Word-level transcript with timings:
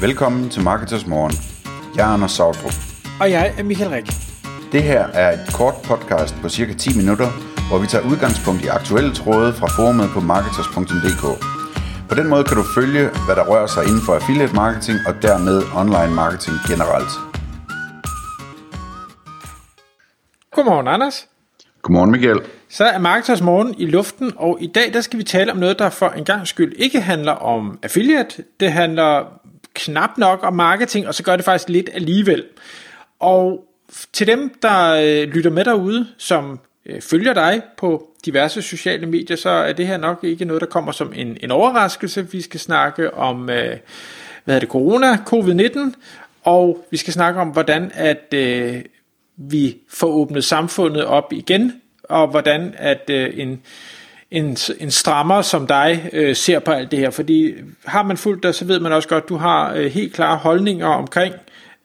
Velkommen 0.00 0.50
til 0.50 0.62
Marketers 0.62 1.06
Morgen. 1.06 1.32
Jeg 1.96 2.08
er 2.08 2.12
Anders 2.14 2.32
Sautrup. 2.32 2.72
Og 3.20 3.30
jeg 3.30 3.54
er 3.58 3.62
Michael 3.62 3.90
Rik. 3.90 4.06
Det 4.72 4.82
her 4.82 5.02
er 5.22 5.32
et 5.32 5.54
kort 5.54 5.74
podcast 5.84 6.34
på 6.42 6.48
cirka 6.48 6.72
10 6.72 6.96
minutter, 6.96 7.28
hvor 7.68 7.78
vi 7.78 7.86
tager 7.86 8.04
udgangspunkt 8.10 8.64
i 8.64 8.66
aktuelle 8.66 9.14
tråde 9.14 9.52
fra 9.52 9.66
forumet 9.76 10.08
på 10.14 10.20
marketers.dk. 10.20 11.24
På 12.08 12.14
den 12.14 12.28
måde 12.28 12.44
kan 12.44 12.56
du 12.56 12.64
følge, 12.74 13.04
hvad 13.26 13.36
der 13.36 13.44
rører 13.50 13.66
sig 13.66 13.82
inden 13.88 14.02
for 14.06 14.12
affiliate 14.14 14.54
marketing 14.54 14.98
og 15.08 15.14
dermed 15.22 15.56
online 15.80 16.14
marketing 16.22 16.56
generelt. 16.70 17.12
Godmorgen, 20.54 20.88
Anders. 20.88 21.28
Godmorgen 21.82 22.10
Michael. 22.10 22.40
Så 22.68 22.84
er 22.84 22.98
Marketers 22.98 23.42
Morgen 23.42 23.74
i 23.78 23.86
luften, 23.86 24.32
og 24.36 24.58
i 24.60 24.66
dag 24.66 24.92
der 24.92 25.00
skal 25.00 25.18
vi 25.18 25.24
tale 25.24 25.52
om 25.52 25.58
noget, 25.58 25.78
der 25.78 25.90
for 25.90 26.08
en 26.08 26.24
gang 26.24 26.46
skyld 26.46 26.72
ikke 26.76 27.00
handler 27.00 27.32
om 27.32 27.78
affiliate. 27.82 28.44
Det 28.60 28.72
handler 28.72 29.38
knap 29.78 30.18
nok 30.18 30.40
om 30.42 30.54
marketing, 30.54 31.08
og 31.08 31.14
så 31.14 31.22
gør 31.22 31.36
det 31.36 31.44
faktisk 31.44 31.68
lidt 31.68 31.90
alligevel. 31.92 32.44
Og 33.20 33.64
til 34.12 34.26
dem, 34.26 34.58
der 34.62 34.92
øh, 34.92 35.28
lytter 35.28 35.50
med 35.50 35.64
derude, 35.64 36.06
som 36.18 36.60
øh, 36.86 37.00
følger 37.00 37.34
dig 37.34 37.62
på 37.78 38.08
diverse 38.24 38.62
sociale 38.62 39.06
medier, 39.06 39.36
så 39.36 39.50
er 39.50 39.72
det 39.72 39.86
her 39.86 39.96
nok 39.96 40.18
ikke 40.22 40.44
noget, 40.44 40.60
der 40.60 40.66
kommer 40.66 40.92
som 40.92 41.12
en, 41.16 41.36
en 41.40 41.50
overraskelse. 41.50 42.30
Vi 42.30 42.40
skal 42.40 42.60
snakke 42.60 43.14
om, 43.14 43.50
øh, 43.50 43.76
hvad 44.44 44.56
er 44.56 44.60
det, 44.60 44.68
corona, 44.68 45.14
covid-19, 45.14 45.78
og 46.42 46.86
vi 46.90 46.96
skal 46.96 47.12
snakke 47.12 47.40
om, 47.40 47.48
hvordan 47.48 47.90
at 47.94 48.34
øh, 48.34 48.82
vi 49.36 49.76
får 49.88 50.06
åbnet 50.06 50.44
samfundet 50.44 51.04
op 51.04 51.32
igen, 51.32 51.72
og 52.02 52.28
hvordan 52.28 52.74
at 52.76 53.10
øh, 53.10 53.30
en, 53.34 53.62
en, 54.30 54.56
en 54.80 54.90
strammer 54.90 55.42
som 55.42 55.66
dig 55.66 56.10
øh, 56.12 56.36
ser 56.36 56.58
på 56.58 56.70
alt 56.70 56.90
det 56.90 56.98
her. 56.98 57.10
Fordi 57.10 57.54
har 57.84 58.02
man 58.02 58.16
fulgt 58.16 58.42
dig, 58.42 58.54
så 58.54 58.64
ved 58.64 58.80
man 58.80 58.92
også 58.92 59.08
godt, 59.08 59.24
at 59.24 59.28
du 59.28 59.36
har 59.36 59.74
øh, 59.74 59.86
helt 59.86 60.12
klare 60.12 60.36
holdninger 60.36 60.86
omkring, 60.86 61.34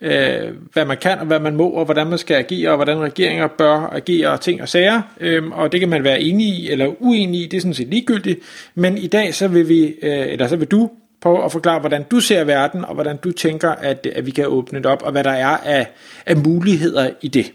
øh, 0.01 0.51
hvad 0.73 0.85
man 0.85 0.97
kan 0.97 1.19
og 1.19 1.25
hvad 1.25 1.39
man 1.39 1.55
må, 1.55 1.69
og 1.69 1.85
hvordan 1.85 2.07
man 2.07 2.17
skal 2.17 2.35
agere, 2.35 2.69
og 2.69 2.75
hvordan 2.75 2.99
regeringer 2.99 3.47
bør 3.47 3.89
agere, 3.91 4.29
og 4.29 4.41
ting 4.41 4.61
og 4.61 4.69
sager. 4.69 5.01
Øh, 5.19 5.51
og 5.51 5.71
det 5.71 5.79
kan 5.79 5.89
man 5.89 6.03
være 6.03 6.21
enig 6.21 6.47
i 6.47 6.69
eller 6.69 6.93
uenig 6.99 7.41
i, 7.41 7.47
det 7.47 7.57
er 7.57 7.61
sådan 7.61 7.73
set 7.73 7.87
ligegyldigt. 7.87 8.39
Men 8.75 8.97
i 8.97 9.07
dag, 9.07 9.33
så 9.33 9.47
vil 9.47 9.69
vi, 9.69 9.83
øh, 9.85 10.27
eller 10.27 10.47
så 10.47 10.55
vil 10.55 10.67
du 10.67 10.89
prøve 11.21 11.45
at 11.45 11.51
forklare, 11.51 11.79
hvordan 11.79 12.03
du 12.03 12.19
ser 12.19 12.43
verden, 12.43 12.85
og 12.85 12.93
hvordan 12.93 13.17
du 13.17 13.31
tænker, 13.31 13.69
at, 13.69 14.05
at 14.05 14.25
vi 14.25 14.31
kan 14.31 14.47
åbne 14.47 14.79
det 14.79 14.85
op, 14.85 15.01
og 15.01 15.11
hvad 15.11 15.23
der 15.23 15.31
er 15.31 15.57
af, 15.57 15.87
af 16.25 16.37
muligheder 16.37 17.09
i 17.21 17.27
det. 17.27 17.51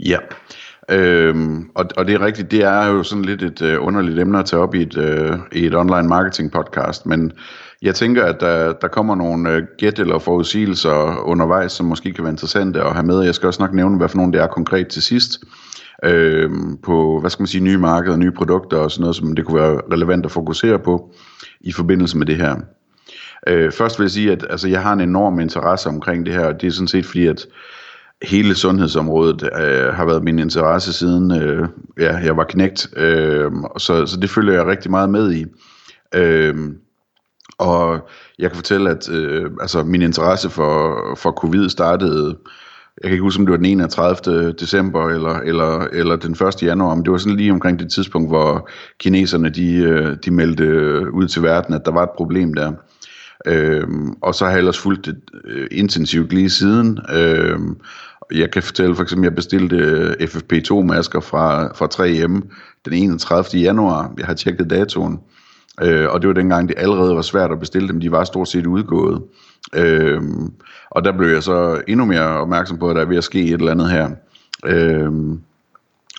Ja, 0.00 0.16
øhm, 0.90 1.70
og, 1.74 1.84
og 1.96 2.06
det 2.06 2.14
er 2.14 2.26
rigtigt, 2.26 2.50
det 2.50 2.62
er 2.62 2.86
jo 2.86 3.02
sådan 3.02 3.24
lidt 3.24 3.42
et 3.42 3.62
øh, 3.62 3.84
underligt 3.84 4.18
emne 4.18 4.38
at 4.38 4.44
tage 4.44 4.62
op 4.62 4.74
i 4.74 4.82
et, 4.82 4.96
øh, 4.96 5.38
i 5.52 5.66
et 5.66 5.74
online 5.74 6.08
marketing 6.08 6.52
podcast, 6.52 7.06
men 7.06 7.32
jeg 7.82 7.94
tænker, 7.94 8.24
at 8.24 8.40
der, 8.40 8.72
der 8.72 8.88
kommer 8.88 9.14
nogle 9.14 9.50
øh, 9.50 9.62
gæt 9.78 9.98
eller 9.98 10.18
forudsigelser 10.18 11.22
undervejs, 11.24 11.72
som 11.72 11.86
måske 11.86 12.12
kan 12.12 12.24
være 12.24 12.32
interessante 12.32 12.82
at 12.82 12.92
have 12.92 13.06
med. 13.06 13.20
Jeg 13.20 13.34
skal 13.34 13.46
også 13.46 13.62
nok 13.62 13.74
nævne, 13.74 13.96
hvad 13.96 14.08
for 14.08 14.16
nogle 14.16 14.32
det 14.32 14.40
er 14.40 14.46
konkret 14.46 14.88
til 14.88 15.02
sidst. 15.02 15.40
Øh, 16.04 16.50
på, 16.82 17.20
hvad 17.20 17.30
skal 17.30 17.42
man 17.42 17.46
sige, 17.46 17.64
nye 17.64 17.78
markeder, 17.78 18.16
nye 18.16 18.30
produkter 18.30 18.76
og 18.76 18.90
sådan 18.90 19.00
noget, 19.00 19.16
som 19.16 19.34
det 19.34 19.44
kunne 19.44 19.60
være 19.60 19.80
relevant 19.92 20.24
at 20.24 20.32
fokusere 20.32 20.78
på 20.78 21.10
i 21.60 21.72
forbindelse 21.72 22.18
med 22.18 22.26
det 22.26 22.36
her. 22.36 22.56
Øh, 23.46 23.72
først 23.72 23.98
vil 23.98 24.04
jeg 24.04 24.10
sige, 24.10 24.32
at 24.32 24.46
altså, 24.50 24.68
jeg 24.68 24.82
har 24.82 24.92
en 24.92 25.00
enorm 25.00 25.40
interesse 25.40 25.88
omkring 25.88 26.26
det 26.26 26.34
her, 26.34 26.46
og 26.46 26.60
det 26.60 26.66
er 26.66 26.70
sådan 26.70 26.88
set 26.88 27.06
fordi, 27.06 27.26
at 27.26 27.46
hele 28.22 28.54
sundhedsområdet 28.54 29.42
øh, 29.42 29.94
har 29.94 30.04
været 30.04 30.24
min 30.24 30.38
interesse 30.38 30.92
siden 30.92 31.30
øh, 31.42 31.68
ja, 31.98 32.16
jeg 32.16 32.36
var 32.36 32.44
knægt, 32.44 32.88
øh, 32.96 33.50
så, 33.78 34.06
så 34.06 34.18
det 34.20 34.30
følger 34.30 34.54
jeg 34.54 34.66
rigtig 34.66 34.90
meget 34.90 35.10
med 35.10 35.32
i. 35.32 35.44
Øh, 36.14 36.54
og 37.58 38.08
jeg 38.38 38.50
kan 38.50 38.56
fortælle, 38.56 38.90
at 38.90 39.10
øh, 39.10 39.50
altså, 39.60 39.84
min 39.84 40.02
interesse 40.02 40.50
for, 40.50 40.98
for 41.16 41.30
covid 41.30 41.68
startede, 41.68 42.36
jeg 43.02 43.08
kan 43.08 43.12
ikke 43.12 43.22
huske, 43.22 43.40
om 43.40 43.46
det 43.46 43.50
var 43.50 43.56
den 43.56 43.66
31. 43.66 44.52
december 44.52 45.08
eller, 45.08 45.34
eller, 45.34 45.80
eller 45.92 46.16
den 46.16 46.32
1. 46.32 46.62
januar, 46.62 46.94
men 46.94 47.04
det 47.04 47.12
var 47.12 47.18
sådan 47.18 47.36
lige 47.36 47.52
omkring 47.52 47.78
det 47.78 47.92
tidspunkt, 47.92 48.30
hvor 48.30 48.68
kineserne 48.98 49.48
de, 49.48 49.74
øh, 49.74 50.16
de 50.24 50.30
meldte 50.30 50.64
ud 51.12 51.28
til 51.28 51.42
verden, 51.42 51.74
at 51.74 51.84
der 51.84 51.92
var 51.92 52.02
et 52.02 52.10
problem 52.16 52.54
der. 52.54 52.72
Øhm, 53.46 54.12
og 54.22 54.34
så 54.34 54.44
har 54.44 54.50
jeg 54.50 54.58
ellers 54.58 54.78
fulgt 54.78 55.06
det 55.06 55.16
øh, 55.44 55.68
intensivt 55.70 56.32
lige 56.32 56.50
siden. 56.50 56.98
Øhm, 57.12 57.76
jeg 58.34 58.50
kan 58.50 58.62
fortælle 58.62 58.96
for 58.96 59.02
eksempel, 59.02 59.26
at 59.26 59.30
jeg 59.30 59.36
bestilte 59.36 59.76
øh, 59.76 60.10
FFP2-masker 60.20 61.20
fra, 61.20 61.72
fra 61.74 61.88
3M 61.94 62.40
den 62.84 62.92
31. 62.92 63.60
januar. 63.60 64.12
Jeg 64.18 64.26
har 64.26 64.34
tjekket 64.34 64.70
datoen. 64.70 65.20
Øh, 65.82 66.10
og 66.10 66.20
det 66.22 66.28
var 66.28 66.34
dengang, 66.34 66.68
det 66.68 66.74
allerede 66.78 67.16
var 67.16 67.22
svært 67.22 67.52
at 67.52 67.60
bestille 67.60 67.88
dem. 67.88 68.00
De 68.00 68.10
var 68.10 68.24
stort 68.24 68.48
set 68.48 68.66
udgået. 68.66 69.22
Øh, 69.74 70.22
og 70.90 71.04
der 71.04 71.16
blev 71.16 71.28
jeg 71.28 71.42
så 71.42 71.82
endnu 71.88 72.06
mere 72.06 72.28
opmærksom 72.40 72.78
på, 72.78 72.90
at 72.90 72.96
der 72.96 73.02
er 73.02 73.06
ved 73.06 73.16
at 73.16 73.24
ske 73.24 73.44
et 73.44 73.52
eller 73.52 73.70
andet 73.70 73.90
her. 73.90 74.10
Øh, 74.66 75.10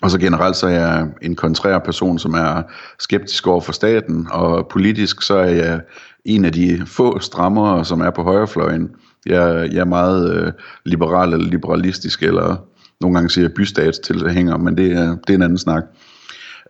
og 0.01 0.11
så 0.11 0.19
generelt 0.19 0.55
så 0.55 0.67
er 0.67 0.71
jeg 0.71 1.07
en 1.21 1.35
kontrær 1.35 1.79
person, 1.79 2.19
som 2.19 2.33
er 2.33 2.63
skeptisk 2.99 3.47
over 3.47 3.61
for 3.61 3.71
staten, 3.71 4.27
og 4.31 4.67
politisk 4.67 5.21
så 5.21 5.35
er 5.35 5.49
jeg 5.49 5.81
en 6.25 6.45
af 6.45 6.51
de 6.51 6.83
få 6.85 7.19
strammere, 7.19 7.85
som 7.85 8.01
er 8.01 8.09
på 8.09 8.23
højrefløjen. 8.23 8.89
Jeg, 9.25 9.69
jeg 9.71 9.79
er 9.79 9.85
meget 9.85 10.35
øh, 10.35 10.51
liberal 10.85 11.33
eller 11.33 11.47
liberalistisk, 11.47 12.23
eller 12.23 12.55
nogle 13.01 13.15
gange 13.15 13.29
siger 13.29 13.49
bystatstilhænger, 13.49 14.57
men 14.57 14.77
det 14.77 14.91
er, 14.91 15.15
det 15.27 15.29
er 15.29 15.35
en 15.35 15.41
anden 15.41 15.57
snak. 15.57 15.83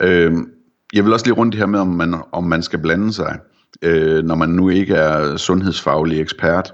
Øh, 0.01 0.33
jeg 0.93 1.05
vil 1.05 1.13
også 1.13 1.25
lige 1.25 1.35
rundt 1.35 1.53
det 1.53 1.59
her 1.59 1.65
med, 1.65 1.79
om 1.79 1.87
man, 1.87 2.15
om 2.31 2.43
man 2.43 2.63
skal 2.63 2.79
blande 2.79 3.13
sig, 3.13 3.39
øh, 3.81 4.23
når 4.23 4.35
man 4.35 4.49
nu 4.49 4.69
ikke 4.69 4.95
er 4.95 5.37
sundhedsfaglig 5.37 6.21
ekspert. 6.21 6.73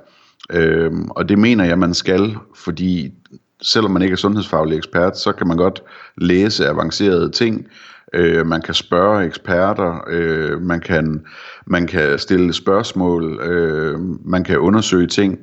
Øh, 0.51 0.91
og 1.09 1.29
det 1.29 1.39
mener 1.39 1.65
jeg, 1.65 1.79
man 1.79 1.93
skal, 1.93 2.35
fordi 2.55 3.13
selvom 3.61 3.91
man 3.91 4.01
ikke 4.01 4.13
er 4.13 4.17
sundhedsfaglig 4.17 4.77
ekspert, 4.77 5.17
så 5.17 5.31
kan 5.31 5.47
man 5.47 5.57
godt 5.57 5.83
læse 6.17 6.67
avancerede 6.67 7.29
ting. 7.29 7.67
Øh, 8.13 8.47
man 8.47 8.61
kan 8.61 8.73
spørge 8.73 9.25
eksperter, 9.25 10.03
øh, 10.07 10.61
man, 10.61 10.79
kan, 10.79 11.25
man 11.65 11.87
kan 11.87 12.19
stille 12.19 12.53
spørgsmål, 12.53 13.39
øh, 13.39 13.99
man 14.25 14.43
kan 14.43 14.59
undersøge 14.59 15.07
ting. 15.07 15.39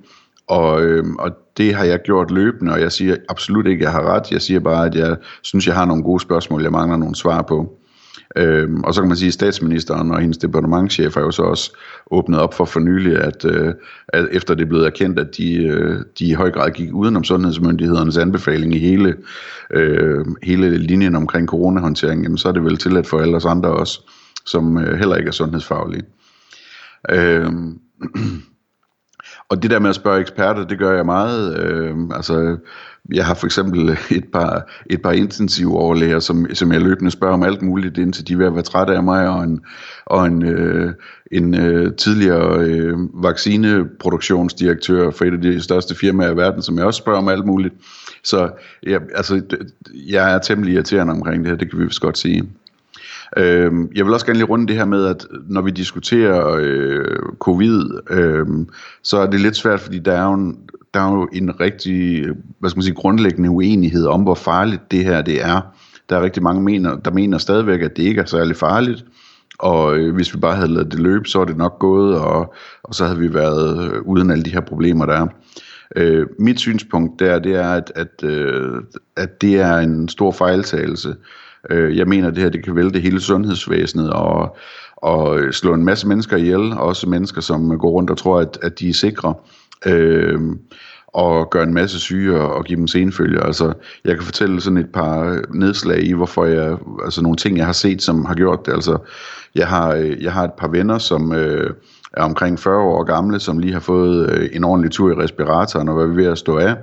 Og, 0.48 0.82
øh, 0.82 1.04
og 1.18 1.30
det 1.56 1.74
har 1.74 1.84
jeg 1.84 2.02
gjort 2.04 2.30
løbende, 2.30 2.72
og 2.72 2.80
jeg 2.80 2.92
siger 2.92 3.16
absolut 3.28 3.66
ikke, 3.66 3.80
at 3.80 3.84
jeg 3.84 3.92
har 3.92 4.14
ret. 4.14 4.32
Jeg 4.32 4.42
siger 4.42 4.60
bare, 4.60 4.86
at 4.86 4.94
jeg 4.94 5.16
synes, 5.42 5.66
jeg 5.66 5.74
har 5.74 5.84
nogle 5.84 6.02
gode 6.02 6.20
spørgsmål, 6.20 6.62
jeg 6.62 6.72
mangler 6.72 6.96
nogle 6.96 7.16
svar 7.16 7.42
på. 7.42 7.78
Øhm, 8.36 8.80
og 8.80 8.94
så 8.94 9.00
kan 9.00 9.08
man 9.08 9.16
sige, 9.16 9.28
at 9.28 9.34
statsministeren 9.34 10.10
og 10.10 10.20
hendes 10.20 10.38
departementchef 10.38 11.14
har 11.14 11.20
jo 11.20 11.30
så 11.30 11.42
også 11.42 11.76
åbnet 12.10 12.40
op 12.40 12.54
for 12.54 12.64
for 12.64 12.80
nylig, 12.80 13.18
at, 13.18 13.44
øh, 13.44 13.74
at 14.08 14.28
efter 14.32 14.54
det 14.54 14.62
er 14.62 14.68
blevet 14.68 14.86
erkendt, 14.86 15.18
at 15.18 15.36
de, 15.36 15.64
øh, 15.64 16.00
de 16.18 16.24
i 16.24 16.32
høj 16.32 16.50
grad 16.50 16.70
gik 16.70 16.92
udenom 16.92 17.24
sundhedsmyndighedernes 17.24 18.16
anbefaling 18.16 18.74
i 18.74 18.78
hele, 18.78 19.16
øh, 19.74 20.24
hele 20.42 20.78
linjen 20.78 21.16
omkring 21.16 21.48
coronahåndtering, 21.48 22.22
jamen, 22.22 22.38
så 22.38 22.48
er 22.48 22.52
det 22.52 22.64
vel 22.64 22.76
tilladt 22.76 23.06
for 23.06 23.18
alle 23.18 23.36
os 23.36 23.44
andre 23.44 23.70
også, 23.70 24.00
som 24.46 24.78
øh, 24.78 24.98
heller 24.98 25.16
ikke 25.16 25.28
er 25.28 25.32
sundhedsfaglige. 25.32 26.04
Øhm, 27.10 27.78
og 29.48 29.62
det 29.62 29.70
der 29.70 29.78
med 29.78 29.90
at 29.90 29.96
spørge 29.96 30.20
eksperter, 30.20 30.66
det 30.66 30.78
gør 30.78 30.96
jeg 30.96 31.06
meget. 31.06 31.58
Øh, 31.58 31.96
altså, 32.14 32.56
jeg 33.14 33.26
har 33.26 33.34
for 33.34 33.46
eksempel 33.46 33.98
et 34.10 34.24
par, 34.32 34.70
et 34.90 35.02
par 35.02 35.12
intensive 35.12 35.78
overlæger, 35.78 36.20
som, 36.20 36.46
som 36.54 36.72
jeg 36.72 36.80
løbende 36.80 37.10
spørger 37.10 37.34
om 37.34 37.42
alt 37.42 37.62
muligt, 37.62 37.98
indtil 37.98 38.28
de 38.28 38.32
er 38.32 38.36
ved 38.36 38.46
at 38.46 38.54
være 38.54 38.62
trætte 38.62 38.94
af 38.94 39.02
mig, 39.02 39.28
og 39.28 39.44
en, 39.44 39.60
og 40.06 40.26
en, 40.26 40.42
øh, 40.42 40.94
en 41.32 41.54
øh, 41.54 41.94
tidligere 41.94 42.60
øh, 42.60 42.96
vaccineproduktionsdirektør 43.22 45.10
for 45.10 45.24
et 45.24 45.32
af 45.32 45.40
de 45.40 45.60
største 45.60 45.94
firmaer 45.94 46.32
i 46.32 46.36
verden, 46.36 46.62
som 46.62 46.78
jeg 46.78 46.84
også 46.86 46.98
spørger 46.98 47.18
om 47.18 47.28
alt 47.28 47.46
muligt. 47.46 47.74
Så 48.24 48.50
jeg, 48.82 49.00
altså, 49.14 49.42
jeg 49.94 50.34
er 50.34 50.38
temmelig 50.38 50.74
irriterende 50.74 51.12
omkring 51.12 51.42
det 51.42 51.50
her, 51.50 51.58
det 51.58 51.70
kan 51.70 51.78
vi 51.78 51.84
vist 51.84 52.00
godt 52.00 52.18
sige. 52.18 52.48
Øh, 53.36 53.72
jeg 53.94 54.04
vil 54.04 54.14
også 54.14 54.26
gerne 54.26 54.38
lige 54.38 54.48
runde 54.48 54.66
det 54.66 54.76
her 54.76 54.84
med, 54.84 55.06
at 55.06 55.26
når 55.48 55.60
vi 55.60 55.70
diskuterer 55.70 56.56
øh, 56.60 57.18
covid, 57.38 58.00
øh, 58.10 58.46
så 59.02 59.18
er 59.18 59.26
det 59.26 59.40
lidt 59.40 59.56
svært, 59.56 59.80
fordi 59.80 59.98
der 59.98 60.12
er 60.12 60.24
jo 60.24 60.34
en, 60.34 60.58
der 60.94 61.00
er 61.00 61.12
jo 61.12 61.28
en 61.32 61.60
rigtig, 61.60 62.26
hvad 62.58 62.70
skal 62.70 62.78
man 62.78 62.82
sige, 62.82 62.94
grundlæggende 62.94 63.50
uenighed 63.50 64.06
om, 64.06 64.22
hvor 64.22 64.34
farligt 64.34 64.90
det 64.90 65.04
her 65.04 65.22
det 65.22 65.44
er. 65.44 65.60
Der 66.08 66.16
er 66.16 66.22
rigtig 66.22 66.42
mange, 66.42 66.62
mener, 66.62 66.96
der 66.96 67.10
mener 67.10 67.38
stadigvæk, 67.38 67.80
at 67.80 67.96
det 67.96 68.02
ikke 68.02 68.20
er 68.20 68.24
særlig 68.24 68.56
farligt, 68.56 69.04
og 69.58 69.96
øh, 69.96 70.14
hvis 70.14 70.34
vi 70.34 70.40
bare 70.40 70.56
havde 70.56 70.72
lavet 70.72 70.92
det 70.92 71.00
løbe, 71.00 71.28
så 71.28 71.40
er 71.40 71.44
det 71.44 71.56
nok 71.56 71.78
gået, 71.78 72.18
og, 72.18 72.54
og 72.82 72.94
så 72.94 73.04
havde 73.04 73.18
vi 73.18 73.34
været 73.34 73.92
øh, 73.92 74.02
uden 74.02 74.30
alle 74.30 74.44
de 74.44 74.52
her 74.52 74.60
problemer, 74.60 75.06
der 75.06 75.14
er. 75.14 75.26
Øh, 75.96 76.26
mit 76.38 76.60
synspunkt 76.60 77.20
der, 77.20 77.38
det 77.38 77.54
er, 77.54 77.72
at, 77.72 77.92
at, 77.94 78.24
øh, 78.24 78.82
at 79.16 79.40
det 79.40 79.60
er 79.60 79.78
en 79.78 80.08
stor 80.08 80.32
fejltagelse. 80.32 81.14
Øh, 81.70 81.96
jeg 81.96 82.08
mener, 82.08 82.28
at 82.28 82.34
det 82.34 82.42
her 82.42 82.50
det 82.50 82.64
kan 82.64 82.76
vælte 82.76 83.00
hele 83.00 83.20
sundhedsvæsenet 83.20 84.10
og, 84.10 84.56
og 84.96 85.40
slå 85.50 85.74
en 85.74 85.84
masse 85.84 86.08
mennesker 86.08 86.36
ihjel, 86.36 86.72
også 86.72 87.08
mennesker, 87.08 87.40
som 87.40 87.78
går 87.78 87.90
rundt 87.90 88.10
og 88.10 88.18
tror, 88.18 88.40
at, 88.40 88.58
at 88.62 88.78
de 88.78 88.88
er 88.88 88.94
sikre. 88.94 89.34
Øh, 89.86 90.40
og 91.16 91.50
gøre 91.50 91.62
en 91.62 91.74
masse 91.74 92.00
syge 92.00 92.40
og, 92.40 92.54
og 92.54 92.64
give 92.64 92.78
dem 92.78 92.86
senfølger. 92.86 93.42
Altså, 93.42 93.72
jeg 94.04 94.14
kan 94.14 94.24
fortælle 94.24 94.60
sådan 94.60 94.76
et 94.76 94.92
par 94.92 95.40
nedslag 95.54 96.04
i, 96.04 96.12
hvorfor 96.12 96.44
jeg, 96.44 96.76
altså 97.04 97.22
nogle 97.22 97.36
ting, 97.36 97.58
jeg 97.58 97.66
har 97.66 97.72
set, 97.72 98.02
som 98.02 98.24
har 98.24 98.34
gjort 98.34 98.66
det. 98.66 98.72
Altså, 98.72 98.98
jeg 99.54 99.68
har, 99.68 99.92
jeg 100.20 100.32
har 100.32 100.44
et 100.44 100.52
par 100.58 100.68
venner, 100.68 100.98
som 100.98 101.32
øh, 101.32 101.70
er 102.12 102.22
omkring 102.22 102.58
40 102.58 102.78
år 102.78 103.04
gamle, 103.04 103.40
som 103.40 103.58
lige 103.58 103.72
har 103.72 103.80
fået 103.80 104.30
øh, 104.30 104.48
en 104.52 104.64
ordentlig 104.64 104.90
tur 104.90 105.10
i 105.10 105.22
respiratoren 105.22 105.88
og 105.88 106.02
er 106.02 106.06
ved 106.06 106.26
at 106.26 106.38
stå 106.38 106.58
af, 106.58 106.76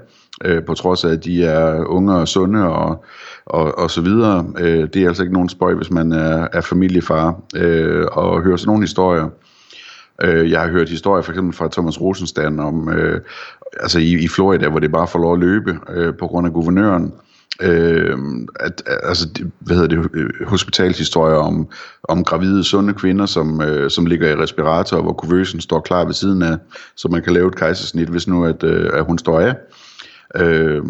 øh, 0.45 0.63
på 0.63 0.74
trods 0.74 1.03
af, 1.03 1.09
at 1.09 1.24
de 1.24 1.45
er 1.45 1.85
unge 1.85 2.13
og 2.13 2.27
sunde 2.27 2.69
og, 2.69 3.03
og, 3.45 3.77
og 3.77 3.91
så 3.91 4.01
videre. 4.01 4.45
Øh, 4.59 4.88
det 4.94 5.03
er 5.03 5.07
altså 5.07 5.24
ikke 5.24 5.33
nogen 5.33 5.50
spøj, 5.50 5.74
hvis 5.74 5.91
man 5.91 6.12
er, 6.12 6.47
er 6.53 6.62
familiefar 6.62 7.41
øh, 7.56 8.06
og 8.12 8.41
hører 8.41 8.57
sådan 8.57 8.69
nogle 8.69 8.83
historier. 8.83 9.30
Øh, 10.24 10.51
jeg 10.51 10.62
har 10.62 10.68
hørt 10.68 10.89
historier 10.89 11.21
for 11.21 11.31
eksempel 11.31 11.57
fra 11.57 11.69
Thomas 11.71 12.01
Rosenstand 12.01 12.59
om, 12.59 12.89
øh, 12.89 13.21
altså 13.80 14.00
i, 14.00 14.24
i 14.24 14.27
Florida, 14.27 14.69
hvor 14.69 14.80
det 14.80 14.91
bare 14.91 15.07
får 15.07 15.19
lov 15.19 15.33
at 15.33 15.39
løbe 15.39 15.80
øh, 15.89 16.13
på 16.19 16.27
grund 16.27 16.47
af 16.47 16.53
guvernøren. 16.53 17.13
Øh, 17.62 18.18
at, 18.59 18.83
altså, 19.03 19.29
hvad 19.59 19.75
hedder 19.75 19.95
det, 19.95 20.09
øh, 20.13 20.29
hospitalshistorier 20.47 21.38
om, 21.38 21.68
om 22.03 22.24
gravide, 22.24 22.63
sunde 22.63 22.94
kvinder, 22.94 23.25
som, 23.25 23.62
øh, 23.62 23.89
som 23.89 24.06
ligger 24.06 24.29
i 24.29 24.36
respirator, 24.36 25.01
hvor 25.01 25.13
kuvøsen 25.13 25.62
står 25.62 25.79
klar 25.79 26.06
ved 26.06 26.13
siden 26.13 26.41
af, 26.41 26.57
så 26.95 27.07
man 27.07 27.24
kan 27.24 27.33
lave 27.33 27.47
et 27.47 27.56
kejsersnit, 27.56 28.09
hvis 28.09 28.27
nu 28.27 28.45
at, 28.45 28.63
øh, 28.63 28.89
at 28.94 29.06
hun 29.06 29.18
står 29.18 29.39
af. 29.39 29.56
Øh, 30.35 30.83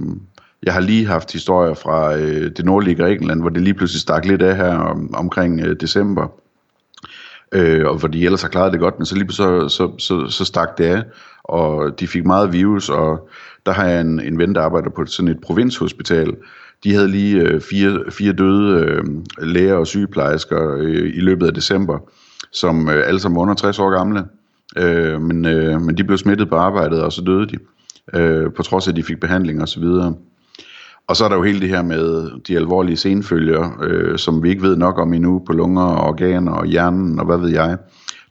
jeg 0.63 0.73
har 0.73 0.81
lige 0.81 1.05
haft 1.05 1.31
historier 1.31 1.73
fra 1.73 2.15
øh, 2.15 2.51
det 2.57 2.65
nordlige 2.65 2.95
Grækenland, 2.95 3.41
hvor 3.41 3.49
det 3.49 3.61
lige 3.61 3.73
pludselig 3.73 4.01
stak 4.01 4.25
lidt 4.25 4.41
af 4.41 4.55
her 4.55 4.77
om, 4.77 5.15
omkring 5.15 5.61
øh, 5.61 5.75
december, 5.79 6.27
øh, 7.51 7.85
og 7.87 7.97
hvor 7.97 8.07
de 8.07 8.25
ellers 8.25 8.41
har 8.41 8.49
klaret 8.49 8.71
det 8.71 8.79
godt, 8.79 8.99
men 8.99 9.05
så 9.05 9.15
lige 9.15 9.29
så, 9.29 9.67
så, 9.67 9.91
så, 9.97 10.27
så 10.29 10.45
stak 10.45 10.77
det 10.77 10.83
af, 10.83 11.03
og 11.43 11.99
de 11.99 12.07
fik 12.07 12.25
meget 12.25 12.53
virus, 12.53 12.89
og 12.89 13.29
der 13.65 13.71
har 13.71 13.85
jeg 13.85 14.01
en, 14.01 14.19
en 14.19 14.37
ven, 14.37 14.55
der 14.55 14.61
arbejder 14.61 14.89
på 14.89 15.05
sådan 15.05 15.31
et 15.31 15.41
provinshospital. 15.41 16.35
De 16.83 16.93
havde 16.93 17.07
lige 17.07 17.39
øh, 17.39 17.61
fire, 17.61 17.99
fire 18.11 18.33
døde 18.33 18.85
øh, 18.85 19.03
læger 19.41 19.75
og 19.75 19.87
sygeplejersker 19.87 20.75
øh, 20.77 21.11
i 21.15 21.19
løbet 21.19 21.47
af 21.47 21.53
december, 21.53 21.99
som 22.51 22.89
øh, 22.89 23.07
alle 23.07 23.19
sammen 23.19 23.35
var 23.35 23.41
under 23.41 23.53
60 23.53 23.79
år 23.79 23.89
gamle. 23.89 24.25
Øh, 24.77 25.21
men, 25.21 25.45
øh, 25.45 25.81
men 25.81 25.97
de 25.97 26.03
blev 26.03 26.17
smittet 26.17 26.49
på 26.49 26.55
arbejdet, 26.55 27.03
og 27.03 27.11
så 27.11 27.21
døde 27.21 27.47
de, 27.47 27.55
øh, 27.55 27.72
øh, 28.13 28.53
på 28.53 28.63
trods 28.63 28.87
af, 28.87 28.91
at 28.91 28.95
de 28.95 29.03
fik 29.03 29.19
behandling 29.19 29.61
og 29.61 29.69
så 29.69 29.79
videre. 29.79 30.15
Og 31.07 31.15
så 31.15 31.25
er 31.25 31.29
der 31.29 31.35
jo 31.35 31.43
hele 31.43 31.59
det 31.59 31.69
her 31.69 31.81
med 31.81 32.31
de 32.47 32.55
alvorlige 32.55 32.97
senfølger, 32.97 33.77
øh, 33.83 34.17
som 34.17 34.43
vi 34.43 34.49
ikke 34.49 34.61
ved 34.61 34.75
nok 34.75 34.99
om 34.99 35.13
endnu 35.13 35.43
på 35.45 35.53
lunger 35.53 35.83
og 35.83 36.07
organer 36.07 36.51
og 36.51 36.65
hjernen 36.65 37.19
og 37.19 37.25
hvad 37.25 37.37
ved 37.37 37.49
jeg. 37.49 37.77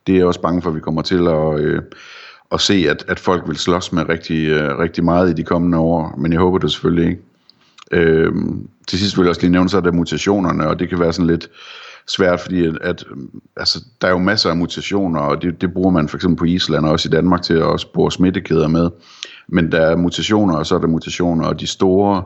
Det 0.06 0.12
er 0.12 0.16
jeg 0.16 0.26
også 0.26 0.40
bange 0.40 0.62
for, 0.62 0.70
at 0.70 0.76
vi 0.76 0.80
kommer 0.80 1.02
til 1.02 1.28
at, 1.28 1.60
øh, 1.60 1.82
at 2.52 2.60
se, 2.60 2.86
at, 2.88 3.04
at 3.08 3.19
folk 3.19 3.48
vil 3.48 3.56
slås 3.56 3.92
med 3.92 4.08
rigtig, 4.08 4.48
øh, 4.48 4.78
rigtig 4.78 5.04
meget 5.04 5.30
i 5.30 5.32
de 5.32 5.44
kommende 5.44 5.78
år. 5.78 6.14
Men 6.19 6.32
jeg 6.32 6.40
håber 6.40 6.58
det 6.58 6.72
selvfølgelig 6.72 7.10
ikke. 7.10 7.22
Øh, 7.92 8.32
til 8.88 8.98
sidst 8.98 9.16
vil 9.16 9.24
jeg 9.24 9.30
også 9.30 9.40
lige 9.40 9.52
nævne, 9.52 9.69
så 9.69 9.76
er 9.76 9.80
der 9.80 9.92
mutationerne, 9.92 10.69
og 10.69 10.78
det 10.78 10.88
kan 10.88 11.00
være 11.00 11.12
sådan 11.12 11.26
lidt 11.26 11.48
svært, 12.08 12.40
fordi 12.40 12.66
at, 12.66 12.78
at 12.81 13.04
altså, 13.56 13.84
der 14.00 14.06
er 14.06 14.12
jo 14.12 14.19
masser 14.19 14.50
af 14.50 14.56
mutationer, 14.56 15.20
og 15.20 15.43
det, 15.43 15.60
det 15.60 15.72
bruger 15.72 15.90
man 15.90 16.08
for 16.08 16.16
eksempel 16.16 16.38
på 16.38 16.44
Island 16.44 16.87
og 16.87 16.93
også 16.93 17.08
i 17.08 17.12
Danmark 17.12 17.43
til 17.43 17.54
at 17.54 17.81
spore 17.81 18.12
smittekæder 18.12 18.69
med. 18.69 18.90
Men 19.49 19.72
der 19.72 19.81
er 19.81 19.96
mutationer, 19.96 20.56
og 20.56 20.66
så 20.66 20.75
er 20.75 20.78
der 20.78 20.87
mutationer, 20.87 21.46
og 21.46 21.60
de 21.60 21.66
store 21.66 22.22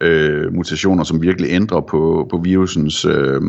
øh, 0.00 0.54
mutationer, 0.54 1.04
som 1.04 1.22
virkelig 1.22 1.50
ændrer 1.50 1.80
på, 1.80 2.26
på 2.30 2.40
virusens 2.44 3.04
øh, 3.04 3.42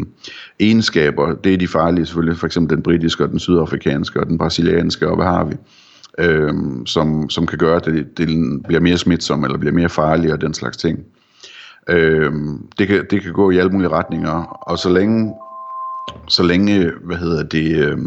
egenskaber, 0.60 1.34
det 1.34 1.54
er 1.54 1.58
de 1.58 1.68
farlige 1.68 2.06
selvfølgelig, 2.06 2.38
for 2.38 2.46
eksempel 2.46 2.76
den 2.76 2.84
britiske 2.84 3.24
og 3.24 3.30
den 3.30 3.40
sydafrikanske 3.40 4.20
og 4.20 4.28
den 4.28 4.38
brasilianske, 4.38 5.08
og 5.08 5.16
hvad 5.16 5.26
har 5.26 5.44
vi, 5.44 5.56
øh, 6.18 6.54
som, 6.86 7.30
som 7.30 7.48
kan 7.48 7.58
gøre, 7.58 7.76
at 7.76 7.86
det, 7.86 8.18
det 8.18 8.28
bliver 8.68 8.82
mere 8.82 8.98
smitsom 8.98 9.44
eller 9.44 9.58
bliver 9.58 9.74
mere 9.74 9.90
farlig 9.90 10.34
og 10.34 10.42
den 10.42 10.54
slags 10.54 10.78
ting. 10.78 11.00
Øh, 11.90 12.34
det, 12.80 12.88
kan, 12.88 13.06
det 13.10 13.22
kan 13.22 13.34
gå 13.34 13.52
i 13.52 13.58
alle 13.58 13.72
mulige 13.72 13.90
retninger, 13.90 14.44
og 14.44 14.78
så 14.78 14.90
længe, 14.90 15.34
så 16.28 16.44
længe 16.44 16.92
hvad 17.04 17.18
hedder 17.18 17.44
det, 17.44 17.76
øh, 17.76 17.98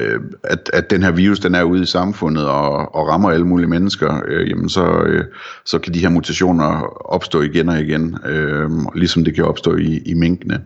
øh, 0.00 0.20
at, 0.44 0.70
at 0.72 0.90
den 0.90 1.02
her 1.02 1.10
virus 1.10 1.40
den 1.40 1.54
er 1.54 1.62
ude 1.62 1.82
i 1.82 1.86
samfundet 1.86 2.44
og, 2.44 2.94
og 2.94 3.08
rammer 3.08 3.30
alle 3.30 3.46
mulige 3.46 3.68
mennesker, 3.68 4.20
øh, 4.28 4.50
jamen 4.50 4.68
så, 4.68 5.02
øh, 5.02 5.24
så 5.64 5.78
kan 5.78 5.94
de 5.94 6.00
her 6.00 6.08
mutationer 6.08 6.82
opstå 7.12 7.42
igen 7.42 7.68
og 7.68 7.80
igen, 7.80 8.18
øh, 8.26 8.70
ligesom 8.94 9.24
det 9.24 9.34
kan 9.34 9.44
opstå 9.44 9.76
i, 9.76 10.02
i 10.06 10.14
minkene. 10.14 10.60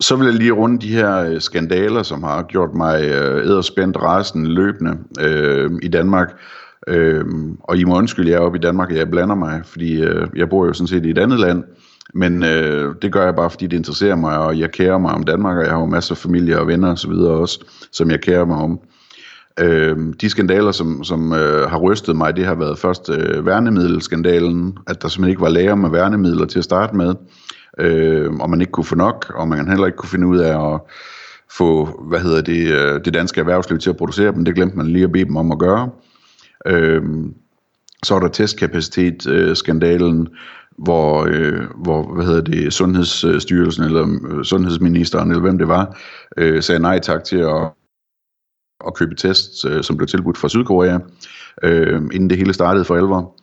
Så 0.00 0.16
vil 0.16 0.26
jeg 0.26 0.34
lige 0.34 0.52
runde 0.52 0.80
de 0.80 0.94
her 0.94 1.16
øh, 1.16 1.40
skandaler, 1.40 2.02
som 2.02 2.22
har 2.22 2.42
gjort 2.42 2.74
mig 2.74 3.04
øh, 3.04 3.46
æderspændt 3.46 3.96
resten 3.96 4.46
løbende 4.46 4.98
øh, 5.20 5.70
i 5.82 5.88
Danmark. 5.88 6.28
Øh, 6.88 7.24
og 7.60 7.76
I 7.76 7.84
må 7.84 7.96
undskylde, 7.96 8.30
jeg 8.30 8.36
er 8.36 8.40
oppe 8.40 8.58
i 8.58 8.60
Danmark, 8.60 8.90
og 8.90 8.96
jeg 8.96 9.10
blander 9.10 9.34
mig, 9.34 9.60
fordi 9.64 10.02
øh, 10.02 10.26
jeg 10.36 10.48
bor 10.48 10.66
jo 10.66 10.72
sådan 10.72 10.86
set 10.86 11.06
i 11.06 11.10
et 11.10 11.18
andet 11.18 11.40
land. 11.40 11.64
Men 12.16 12.42
øh, 12.42 12.94
det 13.02 13.12
gør 13.12 13.24
jeg 13.24 13.34
bare, 13.34 13.50
fordi 13.50 13.66
det 13.66 13.76
interesserer 13.76 14.16
mig, 14.16 14.38
og 14.38 14.58
jeg 14.58 14.70
kærer 14.72 14.98
mig 14.98 15.12
om 15.12 15.22
Danmark, 15.22 15.56
og 15.56 15.62
jeg 15.62 15.72
har 15.72 15.80
jo 15.80 15.86
masser 15.86 16.14
af 16.14 16.18
familie 16.18 16.60
og 16.60 16.66
venner 16.66 16.92
osv. 16.92 17.10
også, 17.10 17.64
som 17.92 18.10
jeg 18.10 18.20
kærer 18.20 18.44
mig 18.44 18.56
om. 18.56 18.80
Øh, 19.60 19.96
de 20.20 20.30
skandaler, 20.30 20.72
som, 20.72 21.04
som 21.04 21.32
øh, 21.32 21.70
har 21.70 21.78
rystet 21.78 22.16
mig, 22.16 22.36
det 22.36 22.46
har 22.46 22.54
været 22.54 22.78
først 22.78 23.10
øh, 23.10 23.46
værnemiddelskandalen, 23.46 24.78
at 24.86 25.02
der 25.02 25.08
simpelthen 25.08 25.30
ikke 25.30 25.42
var 25.42 25.48
lager 25.48 25.74
med 25.74 25.90
værnemidler 25.90 26.46
til 26.46 26.58
at 26.58 26.64
starte 26.64 26.96
med, 26.96 27.14
øh, 27.78 28.32
og 28.32 28.50
man 28.50 28.60
ikke 28.60 28.72
kunne 28.72 28.84
få 28.84 28.94
nok, 28.94 29.32
og 29.34 29.48
man 29.48 29.68
heller 29.68 29.86
ikke 29.86 29.98
kunne 29.98 30.08
finde 30.08 30.26
ud 30.26 30.38
af 30.38 30.74
at 30.74 30.80
få, 31.50 32.00
hvad 32.08 32.20
hedder 32.20 32.42
det, 32.42 32.70
øh, 32.72 33.00
det 33.04 33.14
danske 33.14 33.40
erhvervsliv 33.40 33.78
til 33.78 33.90
at 33.90 33.96
producere 33.96 34.32
dem. 34.32 34.44
Det 34.44 34.54
glemte 34.54 34.76
man 34.76 34.86
lige 34.86 35.04
at 35.04 35.12
bede 35.12 35.24
dem 35.24 35.36
om 35.36 35.52
at 35.52 35.58
gøre. 35.58 35.90
Øh, 36.66 37.02
så 38.02 38.14
er 38.14 38.20
der 38.20 38.28
testkapacitet-skandalen, 38.28 40.20
øh, 40.20 40.26
hvor, 40.78 41.26
øh, 41.28 41.70
hvor 41.76 42.14
hvad 42.14 42.24
hedder 42.24 42.40
det, 42.40 42.72
Sundhedsstyrelsen 42.72 43.84
eller 43.84 44.18
øh, 44.30 44.44
Sundhedsministeren, 44.44 45.30
eller 45.30 45.42
hvem 45.42 45.58
det 45.58 45.68
var, 45.68 45.96
øh, 46.36 46.62
sagde 46.62 46.80
nej 46.80 46.98
tak 46.98 47.24
til 47.24 47.36
at, 47.36 47.72
at 48.86 48.94
købe 48.94 49.14
tests, 49.14 49.64
øh, 49.64 49.82
som 49.82 49.96
blev 49.96 50.06
tilbudt 50.06 50.38
fra 50.38 50.48
Sydkorea, 50.48 50.98
øh, 51.62 52.02
inden 52.12 52.30
det 52.30 52.38
hele 52.38 52.54
startede 52.54 52.84
for 52.84 52.96
alvor. 52.96 53.36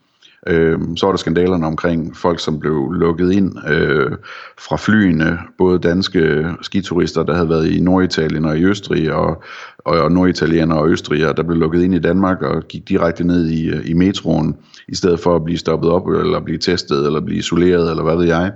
Øh, 0.47 0.79
så 0.95 1.05
var 1.05 1.13
der 1.13 1.17
skandalerne 1.17 1.67
omkring 1.67 2.17
folk, 2.17 2.39
som 2.39 2.59
blev 2.59 2.91
lukket 2.91 3.31
ind 3.31 3.69
øh, 3.69 4.11
fra 4.59 4.75
flyene, 4.75 5.39
både 5.57 5.79
danske 5.79 6.45
skiturister, 6.61 7.23
der 7.23 7.33
havde 7.33 7.49
været 7.49 7.71
i 7.71 7.79
Norditalien 7.79 8.45
og 8.45 8.57
i 8.57 8.65
Østrig, 8.65 9.13
og, 9.13 9.43
og 9.85 10.11
norditalienere 10.11 10.79
og 10.79 10.89
østrigere, 10.89 11.33
der 11.33 11.43
blev 11.43 11.57
lukket 11.57 11.83
ind 11.83 11.95
i 11.95 11.99
Danmark 11.99 12.41
og 12.41 12.63
gik 12.63 12.89
direkte 12.89 13.23
ned 13.23 13.49
i, 13.49 13.69
øh, 13.69 13.89
i 13.89 13.93
metroen, 13.93 14.55
i 14.87 14.95
stedet 14.95 15.19
for 15.19 15.35
at 15.35 15.43
blive 15.43 15.57
stoppet 15.57 15.89
op, 15.89 16.07
eller 16.07 16.39
blive 16.39 16.57
testet, 16.57 17.05
eller 17.05 17.21
blive 17.21 17.39
isoleret, 17.39 17.89
eller 17.89 18.03
hvad 18.03 18.15
ved 18.15 18.25
jeg. 18.25 18.51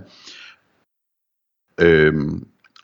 Øh, 1.81 2.13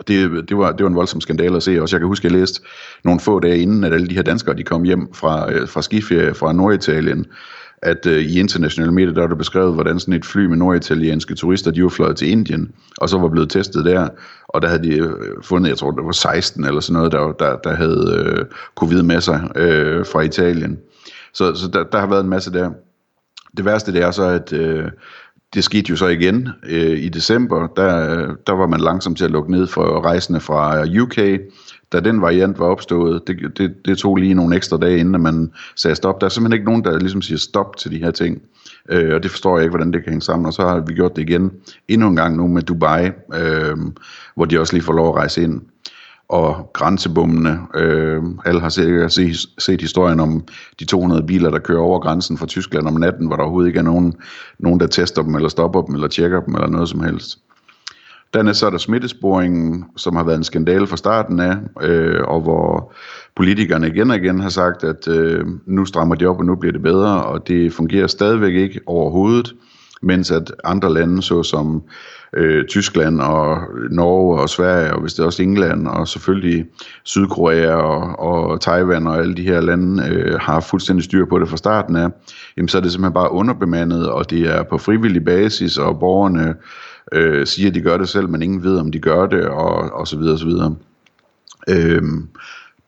det, 0.08 0.50
det, 0.50 0.58
var, 0.58 0.72
det 0.72 0.84
var 0.84 0.90
en 0.90 0.96
voldsom 0.96 1.22
skandale 1.22 1.56
at 1.56 1.64
se 1.64 1.82
også. 1.82 1.96
Jeg 1.96 2.02
kan 2.02 2.08
huske, 2.08 2.26
at 2.26 2.32
jeg 2.32 2.40
læste 2.40 2.62
nogle 3.04 3.20
få 3.20 3.40
dage 3.40 3.58
inden, 3.58 3.84
at 3.84 3.94
alle 3.94 4.08
de 4.08 4.16
her 4.16 4.22
danskere 4.22 4.58
de 4.58 4.64
kom 4.64 4.84
hjem 4.84 5.14
fra, 5.14 5.52
øh, 5.52 5.68
fra 5.68 5.82
skiferie 5.82 6.34
fra 6.34 6.54
Norditalien, 6.54 7.25
at 7.84 8.06
øh, 8.06 8.22
i 8.22 8.40
internationale 8.40 8.92
medier, 8.92 9.13
der 9.13 9.22
var 9.22 9.28
det 9.28 9.38
beskrevet, 9.38 9.74
hvordan 9.74 10.00
sådan 10.00 10.13
et 10.13 10.25
fly 10.25 10.46
med 10.46 10.58
norditalienske 10.58 11.36
turister, 11.36 11.72
de 11.72 11.84
var 11.84 11.90
fløjet 11.90 12.18
til 12.18 12.30
Indien, 12.30 12.72
og 12.98 13.10
så 13.10 13.18
var 13.18 13.28
blevet 13.28 13.50
testet 13.50 13.86
der, 13.86 14.10
og 14.48 14.62
der 14.62 14.68
havde 14.68 14.84
de 14.84 14.98
øh, 14.98 15.12
fundet, 15.42 15.70
jeg 15.70 15.78
tror, 15.78 15.92
det 15.92 16.06
var 16.06 16.12
16 16.12 16.66
eller 16.66 16.80
sådan 16.80 16.94
noget, 16.94 17.12
der, 17.12 17.32
der, 17.32 17.58
der 17.58 17.75
havde 17.75 18.25
øh, 18.25 18.46
covid 18.75 19.02
med 19.02 19.22
sig 19.22 19.50
øh, 19.56 20.06
fra 20.06 20.22
Italien. 20.22 20.78
Så, 21.34 21.56
så 21.56 21.68
der, 21.68 21.84
der 21.84 22.00
har 22.00 22.08
været 22.08 22.24
en 22.24 22.30
masse 22.30 22.54
der. 22.54 22.72
Det 23.58 23.66
værste 23.66 23.94
det 23.94 24.04
er 24.04 24.12
så, 24.12 24.24
at 24.24 24.54
øh, 24.54 24.86
det 25.54 25.63
skete 25.63 25.90
jo 25.90 25.96
så 25.96 26.08
igen 26.08 26.50
øh, 26.63 27.00
i 27.00 27.10
december, 27.10 27.68
der, 27.68 28.12
øh, 28.12 28.36
der 28.48 28.54
var 28.54 28.68
man 28.68 28.80
langsomt 28.80 29.18
til 29.18 29.25
at 29.25 29.32
lukke 29.32 29.52
ned 29.52 29.68
for 29.68 30.06
rejsende 30.06 30.40
fra 30.40 30.82
øh, 30.82 31.04
UK, 31.04 31.18
da 31.94 32.00
den 32.00 32.22
variant 32.22 32.60
var 32.60 32.66
opstået, 32.66 33.28
det, 33.28 33.58
det, 33.58 33.74
det 33.86 33.98
tog 33.98 34.16
lige 34.16 34.34
nogle 34.34 34.56
ekstra 34.56 34.78
dage, 34.78 34.98
inden 34.98 35.22
man 35.22 35.52
sagde 35.76 35.96
stop. 35.96 36.22
Der 36.22 36.26
er 36.26 36.30
simpelthen 36.30 36.54
ikke 36.54 36.66
nogen, 36.66 36.84
der 36.84 37.00
ligesom 37.00 37.22
siger 37.22 37.38
stop 37.38 37.78
til 37.78 37.92
de 37.92 37.98
her 37.98 38.12
ting. 38.12 38.42
Øh, 38.90 39.16
og 39.16 39.24
det 39.24 39.32
forstår 39.32 39.58
jeg 39.58 39.64
ikke, 39.64 39.72
hvordan 39.72 39.94
det 39.94 40.04
kan 40.04 40.10
hænge 40.10 40.22
sammen. 40.22 40.46
Og 40.46 40.54
så 40.54 40.62
har 40.62 40.80
vi 40.88 40.94
gjort 40.94 41.16
det 41.16 41.22
igen 41.22 41.52
endnu 41.88 42.08
en 42.08 42.16
gang 42.16 42.38
nu 42.38 42.48
med 42.48 42.62
Dubai, 42.62 43.12
øh, 43.34 43.78
hvor 44.36 44.46
de 44.46 44.60
også 44.60 44.74
lige 44.74 44.84
får 44.84 44.94
lov 44.94 45.10
at 45.10 45.16
rejse 45.16 45.44
ind. 45.44 45.62
Og 46.30 46.70
grænsebommene, 46.74 47.60
øh, 47.76 48.24
alle 48.46 48.62
har 48.62 48.70
sikkert 48.70 49.14
set, 49.14 49.36
set 49.58 49.82
historien 49.82 50.20
om 50.20 50.44
de 50.80 50.86
200 50.86 51.24
biler, 51.24 51.50
der 51.50 51.60
kører 51.60 51.80
over 51.80 52.00
grænsen 52.00 52.38
fra 52.38 52.46
Tyskland 52.46 52.88
om 52.88 52.94
natten, 52.94 53.28
hvor 53.28 53.36
der 53.36 53.44
overhovedet 53.44 53.68
ikke 53.68 53.80
er 53.80 53.84
nogen, 53.84 54.14
nogen 54.60 54.80
der 54.80 54.88
tester 54.88 55.22
dem, 55.22 55.36
eller 55.36 55.50
stopper 55.50 55.82
dem, 55.82 55.96
eller 55.96 56.08
tjekker 56.08 56.42
dem, 56.42 56.56
eller 56.56 56.68
noget 56.68 56.90
som 56.90 57.04
helst. 57.04 57.40
Dernæst 58.34 58.60
så 58.60 58.66
er 58.66 58.70
der 58.70 58.78
smittesporingen, 58.78 59.86
som 59.98 60.16
har 60.16 60.24
været 60.24 60.38
en 60.38 60.44
skandale 60.44 60.88
fra 60.88 60.98
starten 60.98 61.40
af, 61.40 61.58
øh, 61.82 62.22
og 62.24 62.42
hvor 62.42 62.94
politikerne 63.36 63.88
igen 63.88 64.12
og 64.12 64.18
igen 64.18 64.40
har 64.40 64.50
sagt, 64.50 64.84
at 64.84 65.08
øh, 65.08 65.46
nu 65.66 65.86
strammer 65.86 66.16
de 66.16 66.25
op, 66.25 66.40
og 66.40 66.46
nu 66.46 66.56
bliver 66.56 66.74
det 66.74 66.82
bedre, 66.82 67.24
og 67.24 67.48
det 67.48 67.74
fungerer 67.74 68.08
stadigvæk 68.08 68.54
ikke 68.54 68.80
overhovedet, 68.86 69.54
mens 70.02 70.32
at 70.32 70.52
andre 70.63 70.94
lande, 70.94 71.22
såsom 71.22 71.84
øh, 72.34 72.66
Tyskland 72.66 73.22
og 73.22 73.58
Norge 73.92 74.42
og 74.42 74.50
Sverige, 74.50 74.94
og 74.94 75.02
hvis 75.02 75.13
det 75.13 75.22
er 75.22 75.25
også 75.25 75.44
England, 75.44 75.88
og 75.88 76.08
selvfølgelig 76.08 76.66
Sydkorea 77.04 77.75
og, 77.75 78.20
og 78.20 78.62
Taiwan 78.62 79.08
og 79.08 79.18
alle 79.18 79.36
de 79.36 79.44
her 79.44 79.62
lande 79.62 80.10
øh, 80.10 80.40
har 80.40 80.60
fuldstændig 80.60 81.04
styr 81.04 81.25
på 81.25 81.40
det 81.40 81.50
fra 81.50 81.58
starten 81.58 81.96
af, 81.96 82.10
jamen 82.58 82.68
så 82.68 82.78
er 82.78 82.82
det 82.82 82.92
simpelthen 82.92 83.13
bare 83.13 83.32
underbemandet, 83.32 84.10
og 84.10 84.30
det 84.30 84.42
er 84.42 84.63
på 84.63 84.78
frivillig 84.78 85.25
basis, 85.25 85.78
og 85.78 86.00
borgerne 86.00 86.56
øh, 87.12 87.48
siger, 87.48 87.69
at 87.69 87.75
de 87.75 87.81
gør 87.81 87.98
det 87.98 88.10
selv, 88.10 88.29
men 88.29 88.41
ingen 88.41 88.63
ved, 88.63 88.77
om 88.77 88.91
de 88.91 89.00
gør 89.00 89.25
det, 89.25 89.45
og, 89.45 89.75
og 89.75 90.07
så 90.07 90.17
videre, 90.17 90.33
og 90.33 90.39
så 90.39 90.45
videre. 90.45 90.75
Øhm, 91.69 92.27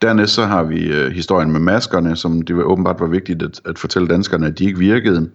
Dernæst 0.01 0.33
så 0.33 0.45
har 0.45 0.63
vi 0.63 0.91
øh, 0.91 1.11
historien 1.11 1.51
med 1.51 1.59
maskerne, 1.59 2.15
som 2.15 2.41
det 2.41 2.57
var 2.57 2.63
åbenbart 2.63 2.99
var 2.99 3.07
vigtigt 3.07 3.43
at, 3.43 3.61
at 3.65 3.79
fortælle 3.79 4.07
danskerne, 4.07 4.47
at 4.47 4.59
de 4.59 4.65
ikke 4.65 4.79
virkede. 4.79 5.29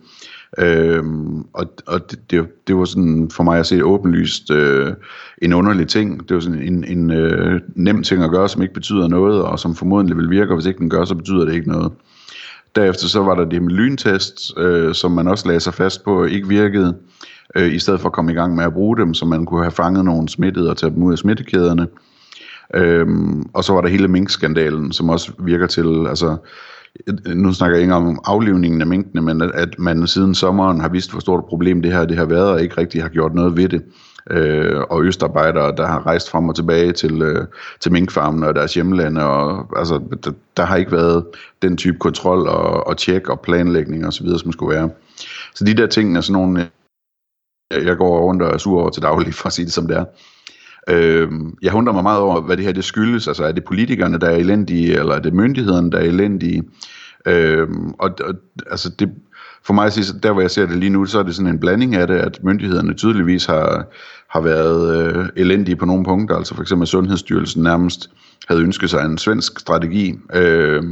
Øhm, 0.58 1.40
og 1.40 1.66
og 1.86 2.10
det, 2.10 2.30
det, 2.30 2.46
det 2.66 2.76
var 2.76 2.84
sådan 2.84 3.30
for 3.30 3.42
mig 3.42 3.58
at 3.58 3.66
se 3.66 3.84
åbenlyst 3.84 4.50
øh, 4.50 4.92
en 5.42 5.52
underlig 5.52 5.88
ting. 5.88 6.28
Det 6.28 6.34
var 6.34 6.40
sådan 6.40 6.62
en, 6.62 6.84
en 6.84 7.10
øh, 7.10 7.60
nem 7.74 8.02
ting 8.02 8.24
at 8.24 8.30
gøre, 8.30 8.48
som 8.48 8.62
ikke 8.62 8.74
betyder 8.74 9.08
noget, 9.08 9.42
og 9.42 9.58
som 9.58 9.74
formodentlig 9.74 10.16
vil 10.16 10.30
virke, 10.30 10.50
og 10.50 10.56
hvis 10.56 10.66
ikke 10.66 10.78
den 10.78 10.90
gør, 10.90 11.04
så 11.04 11.14
betyder 11.14 11.44
det 11.44 11.54
ikke 11.54 11.68
noget. 11.68 11.92
Derefter 12.76 13.06
så 13.06 13.22
var 13.22 13.34
der 13.34 13.44
det 13.44 13.62
med 13.62 13.70
lyntest, 13.70 14.58
øh, 14.58 14.94
som 14.94 15.12
man 15.12 15.28
også 15.28 15.46
lagde 15.46 15.60
sig 15.60 15.74
fast 15.74 16.04
på, 16.04 16.24
ikke 16.24 16.48
virkede, 16.48 16.96
øh, 17.56 17.74
i 17.74 17.78
stedet 17.78 18.00
for 18.00 18.08
at 18.08 18.12
komme 18.12 18.32
i 18.32 18.34
gang 18.34 18.54
med 18.54 18.64
at 18.64 18.72
bruge 18.72 18.96
dem, 18.96 19.14
så 19.14 19.24
man 19.24 19.46
kunne 19.46 19.62
have 19.62 19.70
fanget 19.70 20.04
nogle 20.04 20.28
smittede 20.28 20.70
og 20.70 20.76
tage 20.76 20.94
dem 20.94 21.02
ud 21.02 21.12
af 21.12 21.18
smittekæderne. 21.18 21.86
Øhm, 22.74 23.42
og 23.54 23.64
så 23.64 23.72
var 23.72 23.80
der 23.80 23.88
hele 23.88 24.08
minkskandalen, 24.08 24.92
som 24.92 25.08
også 25.08 25.32
virker 25.38 25.66
til, 25.66 26.06
altså, 26.08 26.36
nu 27.34 27.52
snakker 27.52 27.76
jeg 27.76 27.82
ikke 27.82 27.94
om 27.94 28.20
aflivningen 28.24 28.80
af 28.80 28.86
minkene, 28.86 29.22
men 29.22 29.42
at, 29.42 29.50
at 29.54 29.78
man 29.78 30.06
siden 30.06 30.34
sommeren 30.34 30.80
har 30.80 30.88
vist, 30.88 31.10
hvor 31.10 31.20
stort 31.20 31.38
et 31.38 31.48
problem 31.48 31.82
det 31.82 31.92
her 31.92 32.04
det 32.04 32.16
har 32.16 32.24
været, 32.24 32.48
og 32.48 32.62
ikke 32.62 32.78
rigtig 32.78 33.02
har 33.02 33.08
gjort 33.08 33.34
noget 33.34 33.56
ved 33.56 33.68
det. 33.68 33.82
Øh, 34.30 34.80
og 34.90 35.04
østarbejdere, 35.04 35.76
der 35.76 35.86
har 35.86 36.06
rejst 36.06 36.30
frem 36.30 36.48
og 36.48 36.56
tilbage 36.56 36.92
til, 36.92 37.22
øh, 37.22 37.46
til 37.80 37.92
minkfarmene 37.92 38.46
og 38.46 38.54
deres 38.54 38.74
hjemlande, 38.74 39.24
og 39.24 39.66
altså, 39.76 40.00
der, 40.24 40.32
der 40.56 40.64
har 40.64 40.76
ikke 40.76 40.92
været 40.92 41.24
den 41.62 41.76
type 41.76 41.98
kontrol 41.98 42.48
og, 42.48 42.86
og 42.86 42.96
tjek 42.96 43.28
og 43.28 43.40
planlægning 43.40 44.06
osv., 44.06 44.26
som 44.38 44.52
skulle 44.52 44.76
være. 44.76 44.90
Så 45.54 45.64
de 45.64 45.74
der 45.74 45.86
ting 45.86 46.16
er 46.16 46.20
sådan 46.20 46.32
nogle, 46.32 46.70
øh, 47.72 47.86
jeg 47.86 47.96
går 47.96 48.20
rundt 48.20 48.42
og 48.42 48.54
er 48.54 48.58
sur 48.58 48.80
over 48.80 48.90
til 48.90 49.02
daglig, 49.02 49.34
for 49.40 49.46
at 49.46 49.52
sige 49.52 49.66
det 49.66 49.72
som 49.72 49.86
det 49.86 49.96
er. 49.96 50.04
Øh, 50.88 51.30
jeg 51.62 51.74
undrer 51.74 51.92
mig 51.92 52.02
meget 52.02 52.20
over, 52.20 52.40
hvad 52.40 52.56
det 52.56 52.64
her 52.64 52.72
det 52.72 52.84
skyldes. 52.84 53.28
Altså 53.28 53.44
er 53.44 53.52
det 53.52 53.64
politikerne, 53.64 54.18
der 54.18 54.26
er 54.26 54.36
elendige, 54.36 54.98
eller 54.98 55.14
er 55.14 55.20
det 55.20 55.34
myndighederne, 55.34 55.90
der 55.90 55.98
er 55.98 56.02
elendige? 56.02 56.62
Øh, 57.26 57.68
og, 57.98 58.10
og 58.24 58.34
altså 58.70 58.90
det, 58.98 59.10
for 59.62 59.72
mig 59.72 59.86
at 59.86 59.92
sige, 59.92 60.18
der 60.22 60.32
hvor 60.32 60.40
jeg 60.40 60.50
ser 60.50 60.66
det 60.66 60.76
lige 60.76 60.90
nu, 60.90 61.06
så 61.06 61.18
er 61.18 61.22
det 61.22 61.34
sådan 61.34 61.52
en 61.52 61.60
blanding 61.60 61.94
af 61.94 62.06
det, 62.06 62.14
at 62.14 62.38
myndighederne 62.44 62.94
tydeligvis 62.94 63.46
har, 63.46 63.86
har 64.28 64.40
været 64.40 65.14
øh, 65.16 65.28
elendige 65.36 65.76
på 65.76 65.84
nogle 65.84 66.04
punkter. 66.04 66.36
Altså 66.36 66.54
for 66.54 66.62
eksempel 66.62 66.86
Sundhedsstyrelsen 66.86 67.62
nærmest 67.62 68.10
havde 68.48 68.62
ønsket 68.62 68.90
sig 68.90 69.04
en 69.04 69.18
svensk 69.18 69.60
strategi, 69.60 70.18
øh, 70.34 70.82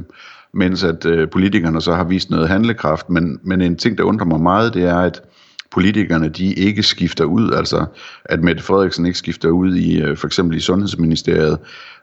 mens 0.53 0.85
at 0.85 1.07
øh, 1.07 1.31
politikerne 1.31 1.81
så 1.81 1.95
har 1.95 2.05
vist 2.05 2.31
noget 2.31 2.49
handlekraft. 2.49 3.11
Men, 3.11 3.41
men 3.43 3.61
en 3.61 3.77
ting, 3.77 3.99
der 3.99 4.05
undrer 4.05 4.27
mig 4.27 4.41
meget, 4.41 4.75
det 4.75 4.85
er, 4.85 4.99
at 4.99 5.23
politikerne 5.71 6.29
de 6.29 6.53
ikke 6.53 6.83
skifter 6.83 7.25
ud, 7.25 7.53
altså 7.53 7.87
at 8.25 8.43
Mette 8.43 8.63
Frederiksen 8.63 9.07
ikke 9.07 9.19
skifter 9.19 9.49
ud 9.49 9.75
i 9.75 10.03
øh, 10.03 10.17
for 10.17 10.27
eksempel 10.27 10.57
i 10.57 10.61
Sundhedsministeriet, 10.61 11.59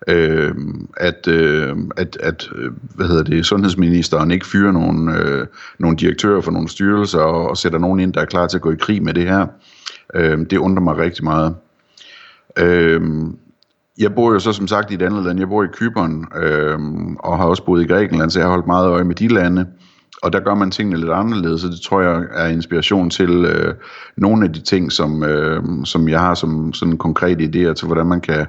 øh, 0.07 0.55
at, 0.98 1.27
øh, 1.27 1.77
at, 1.98 2.17
at 2.19 2.50
øh, 2.55 2.72
hvad 2.95 3.07
hedder 3.07 3.24
det, 3.24 3.45
sundhedsministeren 3.45 4.31
ikke 4.31 4.45
fyrer 4.45 4.72
nogle, 4.72 5.17
øh, 5.17 5.48
nogle 5.79 5.98
direktører 5.98 6.41
for 6.41 6.51
nogle 6.51 6.69
styrelser 6.69 7.19
og, 7.19 7.50
og 7.50 7.57
sætter 7.57 7.79
nogen 7.79 8.00
ind, 8.00 8.13
der 8.13 8.22
er 8.22 8.25
klar 8.25 8.48
til 8.48 8.57
at 8.57 8.62
gå 8.62 8.72
i 8.72 8.77
krig 8.79 9.03
med 9.03 9.13
det 9.13 9.24
her. 9.24 9.48
Øh, 10.15 10.39
det 10.50 10.57
undrer 10.57 10.84
mig 10.84 10.98
rigtig 10.98 11.24
meget. 11.24 11.55
Øh, 12.60 13.01
jeg 13.98 14.15
bor 14.15 14.34
jo 14.34 14.39
så 14.39 14.53
som 14.53 14.67
sagt 14.67 14.91
i 14.91 14.93
et 14.93 15.01
andet 15.01 15.24
land. 15.24 15.39
Jeg 15.39 15.50
bor 15.50 15.63
i 15.63 15.67
Kypern 15.74 16.25
øh, 16.36 16.79
og 17.19 17.38
har 17.38 17.45
også 17.45 17.65
boet 17.65 17.84
i 17.84 17.88
Grækenland, 17.88 18.31
så 18.31 18.39
jeg 18.39 18.45
har 18.45 18.51
holdt 18.51 18.67
meget 18.67 18.89
øje 18.89 19.03
med 19.03 19.15
de 19.15 19.27
lande 19.27 19.65
og 20.24 20.34
der 20.34 20.39
gør 20.39 20.55
man 20.55 20.72
tingene 20.72 21.00
lidt 21.00 21.12
anderledes, 21.12 21.63
og 21.63 21.72
det 21.72 21.81
tror 21.81 22.01
jeg 22.01 22.24
er 22.31 22.48
inspiration 22.48 23.10
til 23.10 23.29
øh, 23.29 23.74
nogle 24.17 24.45
af 24.45 24.53
de 24.53 24.62
ting, 24.62 24.91
som, 24.91 25.24
øh, 25.24 25.63
som 25.84 26.10
jeg 26.10 26.19
har 26.19 26.34
som 26.34 26.74
sådan 26.74 26.98
konkrete 26.98 27.43
idéer 27.43 27.74
til, 27.74 27.86
hvordan 27.86 28.05
man 28.05 28.22
kan 28.22 28.45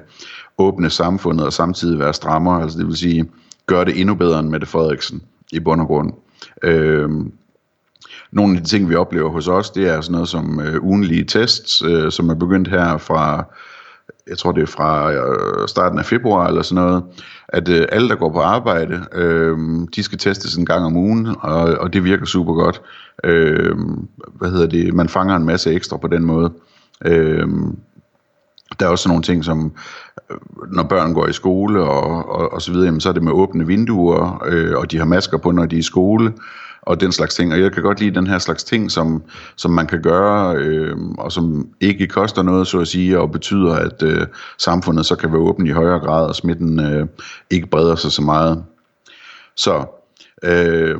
åbne 0.57 0.89
samfundet 0.89 1.45
og 1.45 1.53
samtidig 1.53 1.99
være 1.99 2.13
strammer, 2.13 2.51
altså 2.51 2.79
det 2.79 2.87
vil 2.87 2.97
sige, 2.97 3.25
gøre 3.65 3.85
det 3.85 3.99
endnu 3.99 4.15
bedre 4.15 4.39
end 4.39 4.49
Mette 4.49 4.67
Frederiksen 4.67 5.21
i 5.51 5.59
bund 5.59 5.81
og 5.81 5.87
grund. 5.87 6.13
Øh, 6.63 7.09
nogle 8.31 8.57
af 8.57 8.63
de 8.63 8.69
ting, 8.69 8.89
vi 8.89 8.95
oplever 8.95 9.29
hos 9.29 9.47
os, 9.47 9.69
det 9.69 9.89
er 9.89 10.01
sådan 10.01 10.11
noget 10.11 10.29
som 10.29 10.59
øh, 10.59 10.83
ugenlige 10.83 11.23
tests, 11.23 11.81
øh, 11.81 12.11
som 12.11 12.29
er 12.29 12.35
begyndt 12.35 12.67
her 12.67 12.97
fra 12.97 13.45
jeg 14.29 14.37
tror 14.37 14.51
det 14.51 14.61
er 14.61 14.67
fra 14.67 15.11
øh, 15.11 15.67
starten 15.67 15.99
af 15.99 16.05
februar 16.05 16.47
eller 16.47 16.61
sådan 16.61 16.83
noget, 16.83 17.03
at 17.47 17.69
øh, 17.69 17.85
alle, 17.91 18.09
der 18.09 18.15
går 18.15 18.31
på 18.31 18.39
arbejde, 18.39 19.05
øh, 19.13 19.57
de 19.95 20.03
skal 20.03 20.17
testes 20.17 20.55
en 20.55 20.65
gang 20.65 20.85
om 20.85 20.97
ugen, 20.97 21.35
og, 21.39 21.61
og 21.61 21.93
det 21.93 22.03
virker 22.03 22.25
super 22.25 22.53
godt. 22.53 22.81
Øh, 23.23 23.75
hvad 24.33 24.49
hedder 24.49 24.67
det? 24.67 24.93
Man 24.93 25.09
fanger 25.09 25.35
en 25.35 25.45
masse 25.45 25.73
ekstra 25.73 25.97
på 25.97 26.07
den 26.07 26.23
måde. 26.23 26.51
Øh, 27.05 27.47
der 28.79 28.85
er 28.85 28.89
også 28.89 29.09
nogle 29.09 29.23
ting 29.23 29.45
som, 29.45 29.71
øh, 30.31 30.37
når 30.71 30.83
børn 30.83 31.13
går 31.13 31.27
i 31.27 31.33
skole 31.33 31.83
og, 31.83 32.29
og, 32.29 32.53
og 32.53 32.61
så 32.61 32.71
videre, 32.71 32.85
jamen, 32.85 33.01
så 33.01 33.09
er 33.09 33.13
det 33.13 33.23
med 33.23 33.31
åbne 33.31 33.67
vinduer, 33.67 34.43
øh, 34.45 34.77
og 34.77 34.91
de 34.91 34.97
har 34.97 35.05
masker 35.05 35.37
på, 35.37 35.51
når 35.51 35.65
de 35.65 35.75
er 35.75 35.79
i 35.79 35.83
skole 35.83 36.33
og 36.87 37.01
den 37.01 37.11
slags 37.11 37.35
ting. 37.35 37.53
Og 37.53 37.59
jeg 37.59 37.71
kan 37.71 37.83
godt 37.83 37.99
lide 37.99 38.15
den 38.15 38.27
her 38.27 38.39
slags 38.39 38.63
ting, 38.63 38.91
som, 38.91 39.23
som 39.55 39.71
man 39.71 39.87
kan 39.87 40.01
gøre, 40.01 40.55
øh, 40.57 40.97
og 41.17 41.31
som 41.31 41.67
ikke 41.81 42.07
koster 42.07 42.41
noget, 42.41 42.67
så 42.67 42.79
at 42.79 42.87
sige, 42.87 43.19
og 43.19 43.31
betyder, 43.31 43.73
at 43.73 44.03
øh, 44.03 44.27
samfundet 44.57 45.05
så 45.05 45.15
kan 45.15 45.31
være 45.31 45.41
åbent 45.41 45.67
i 45.67 45.71
højere 45.71 45.99
grad, 45.99 46.27
og 46.27 46.35
smitten 46.35 46.79
øh, 46.79 47.07
ikke 47.49 47.67
breder 47.67 47.95
sig 47.95 48.11
så 48.11 48.21
meget. 48.21 48.63
Så 49.55 49.85
øh, 50.43 50.95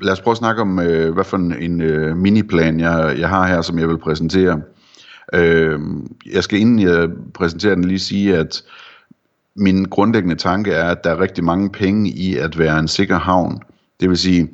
lad 0.00 0.12
os 0.12 0.20
prøve 0.20 0.32
at 0.32 0.38
snakke 0.38 0.62
om, 0.62 0.78
øh, 0.78 1.14
hvad 1.14 1.24
for 1.24 1.36
en, 1.36 1.54
en 1.62 1.80
øh, 1.80 2.16
miniplan, 2.16 2.80
jeg, 2.80 3.16
jeg 3.18 3.28
har 3.28 3.46
her, 3.46 3.62
som 3.62 3.78
jeg 3.78 3.88
vil 3.88 3.98
præsentere. 3.98 4.62
Øh, 5.34 5.80
jeg 6.32 6.44
skal 6.44 6.60
inden 6.60 6.78
jeg 6.78 7.08
præsenterer 7.34 7.74
den 7.74 7.84
lige 7.84 7.98
sige, 7.98 8.36
at 8.36 8.62
min 9.56 9.84
grundlæggende 9.84 10.36
tanke 10.36 10.72
er, 10.72 10.90
at 10.90 11.04
der 11.04 11.10
er 11.10 11.20
rigtig 11.20 11.44
mange 11.44 11.70
penge 11.70 12.10
i 12.10 12.36
at 12.36 12.58
være 12.58 12.78
en 12.78 12.88
sikker 12.88 13.18
havn. 13.18 13.62
Det 14.00 14.08
vil 14.08 14.18
sige, 14.18 14.48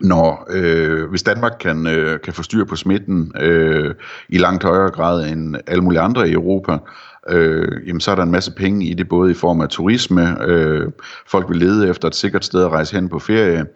når 0.00 0.46
øh, 0.50 1.10
hvis 1.10 1.22
Danmark 1.22 1.52
kan, 1.60 1.86
øh, 1.86 2.20
kan 2.20 2.32
få 2.32 2.42
styr 2.42 2.64
på 2.64 2.76
smitten 2.76 3.32
øh, 3.40 3.94
i 4.28 4.38
langt 4.38 4.64
højere 4.64 4.90
grad 4.90 5.30
end 5.30 5.56
alle 5.66 5.82
mulige 5.82 6.00
andre 6.00 6.28
i 6.28 6.32
Europa, 6.32 6.78
øh, 7.28 7.86
jamen 7.86 8.00
så 8.00 8.10
er 8.10 8.14
der 8.14 8.22
en 8.22 8.30
masse 8.30 8.52
penge 8.52 8.86
i 8.86 8.94
det, 8.94 9.08
både 9.08 9.30
i 9.30 9.34
form 9.34 9.60
af 9.60 9.68
turisme, 9.68 10.42
øh, 10.42 10.88
folk 11.26 11.48
vil 11.48 11.56
lede 11.58 11.88
efter 11.88 12.08
et 12.08 12.14
sikkert 12.14 12.44
sted 12.44 12.64
at 12.64 12.70
rejse 12.70 12.96
hen 12.96 13.08
på 13.08 13.18
ferie, 13.18 13.66